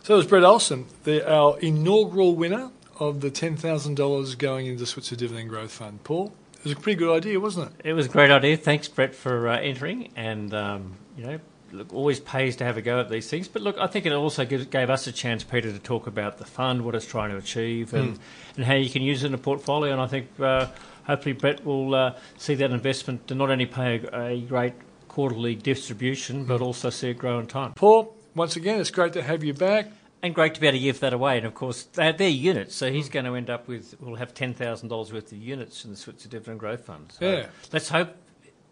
So 0.04 0.13
it 0.13 0.17
was 0.17 0.26
Brett 0.26 0.43
Olson, 0.43 0.86
the, 1.04 1.30
our 1.30 1.60
inaugural 1.60 2.36
winner 2.36 2.72
of 3.00 3.22
the 3.22 3.30
$10,000 3.30 4.38
going 4.38 4.65
into 4.65 4.80
the 4.80 4.86
Switzer 4.86 5.15
Dividend 5.15 5.50
Growth 5.50 5.72
Fund. 5.72 6.04
Paul, 6.04 6.34
it 6.54 6.63
was 6.63 6.74
a 6.74 6.76
pretty 6.76 6.98
good 6.98 7.15
idea, 7.15 7.39
wasn't 7.39 7.72
it? 7.72 7.89
It 7.89 7.93
was 7.93 8.08
a 8.08 8.10
great 8.10 8.32
idea. 8.32 8.58
Thanks, 8.58 8.88
Brett, 8.88 9.13
for 9.13 9.48
uh, 9.48 9.60
entering. 9.60 10.12
And 10.15 10.54
um, 10.54 10.96
you 11.17 11.26
know, 11.26 11.39
look, 11.71 11.93
always 11.93 12.19
pays 12.19 12.56
to 12.58 12.63
have 12.63 12.77
a 12.77 12.82
go 12.82 12.99
at 12.99 13.10
these 13.10 13.30
things. 13.30 13.47
But 13.47 13.62
look, 13.62 13.77
I 13.77 13.88
think 13.88 14.06
it 14.06 14.13
also 14.13 14.45
gave, 14.45 14.69
gave 14.69 14.89
us 14.89 15.08
a 15.08 15.12
chance, 15.12 15.43
Peter, 15.43 15.71
to 15.71 15.80
talk 15.80 16.08
about 16.08 16.38
the 16.38 16.45
fund, 16.45 16.84
what 16.84 16.95
it's 16.95 17.06
trying 17.06 17.32
to 17.32 17.38
achieve, 17.38 17.93
and, 17.93 18.19
and 18.56 18.65
how 18.65 18.75
you 18.75 18.89
can 18.89 19.01
use 19.01 19.23
it 19.23 19.27
in 19.27 19.34
a 19.34 19.38
portfolio. 19.38 19.91
And 19.91 20.01
I 20.01 20.08
think 20.08 20.27
uh, 20.39 20.67
hopefully 21.06 21.34
Brett 21.34 21.65
will 21.65 21.95
uh, 21.95 22.13
see 22.38 22.56
that 22.56 22.71
investment 22.71 23.27
to 23.27 23.36
not 23.36 23.49
only 23.49 23.65
pay 23.65 24.01
a, 24.12 24.25
a 24.25 24.41
great 24.41 24.73
quarterly 25.08 25.56
distribution, 25.56 26.45
but 26.45 26.62
also 26.62 26.89
see 26.89 27.10
it 27.10 27.17
grow 27.17 27.39
in 27.39 27.47
time. 27.47 27.73
Paul, 27.73 28.15
once 28.36 28.56
again, 28.56 28.80
it's 28.80 28.91
great 28.91 29.13
to 29.13 29.23
have 29.23 29.43
you 29.43 29.53
back. 29.53 29.91
And 30.23 30.34
great 30.34 30.56
to 30.56 30.60
be 30.60 30.65
able 30.65 30.80
to 30.80 30.84
give 30.84 30.99
that 31.01 31.13
away. 31.13 31.38
And 31.38 31.45
of 31.45 31.53
course, 31.53 31.84
they're, 31.93 32.12
they're 32.12 32.27
units, 32.27 32.73
so 32.73 32.91
he's 32.91 33.08
going 33.08 33.25
to 33.25 33.36
end 33.36 33.51
up 33.51 33.67
with, 33.67 33.93
we'll 34.01 34.15
have 34.15 34.34
$10,000 34.34 34.89
worth 34.89 35.32
of 35.32 35.38
units 35.38 35.86
in 35.86 35.91
the 35.91 35.95
Switzer 35.95 36.27
Dividend 36.27 36.60
Growth 36.60 36.86
Fund. 36.86 37.12
So 37.12 37.30
Yeah. 37.30 37.45
Let's 37.71 37.89
hope 37.89 38.15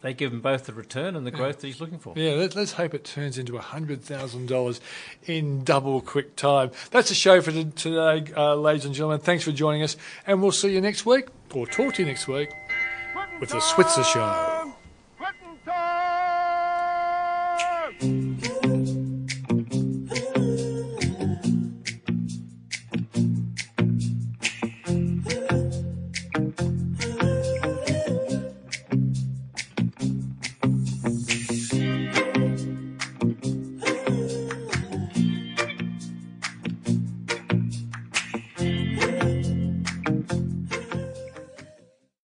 they 0.05 0.13
give 0.13 0.31
him 0.31 0.39
both 0.39 0.65
the 0.65 0.73
return 0.73 1.15
and 1.15 1.25
the 1.25 1.31
growth 1.31 1.61
that 1.61 1.67
he's 1.67 1.81
looking 1.81 1.97
for. 1.97 2.13
Yeah, 2.15 2.33
let, 2.33 2.55
let's 2.55 2.73
hope 2.73 2.93
it 2.93 3.03
turns 3.03 3.39
into 3.39 3.53
$100,000 3.53 4.79
in 5.25 5.63
double 5.63 5.99
quick 5.99 6.35
time. 6.35 6.69
That's 6.91 7.09
the 7.09 7.15
show 7.15 7.41
for 7.41 7.51
t- 7.51 7.65
today, 7.75 8.31
uh, 8.37 8.53
ladies 8.53 8.85
and 8.85 8.93
gentlemen. 8.93 9.19
Thanks 9.19 9.43
for 9.43 9.51
joining 9.51 9.81
us, 9.81 9.97
and 10.27 10.43
we'll 10.43 10.51
see 10.51 10.71
you 10.71 10.79
next 10.79 11.07
week, 11.07 11.29
or 11.53 11.65
talk 11.65 11.95
to 11.95 12.03
you 12.03 12.07
next 12.07 12.27
week, 12.27 12.51
with 13.39 13.49
the 13.49 13.59
Switzer 13.59 14.03
Show. 14.03 14.73
Quitting 15.17 15.57
time! 18.45 19.04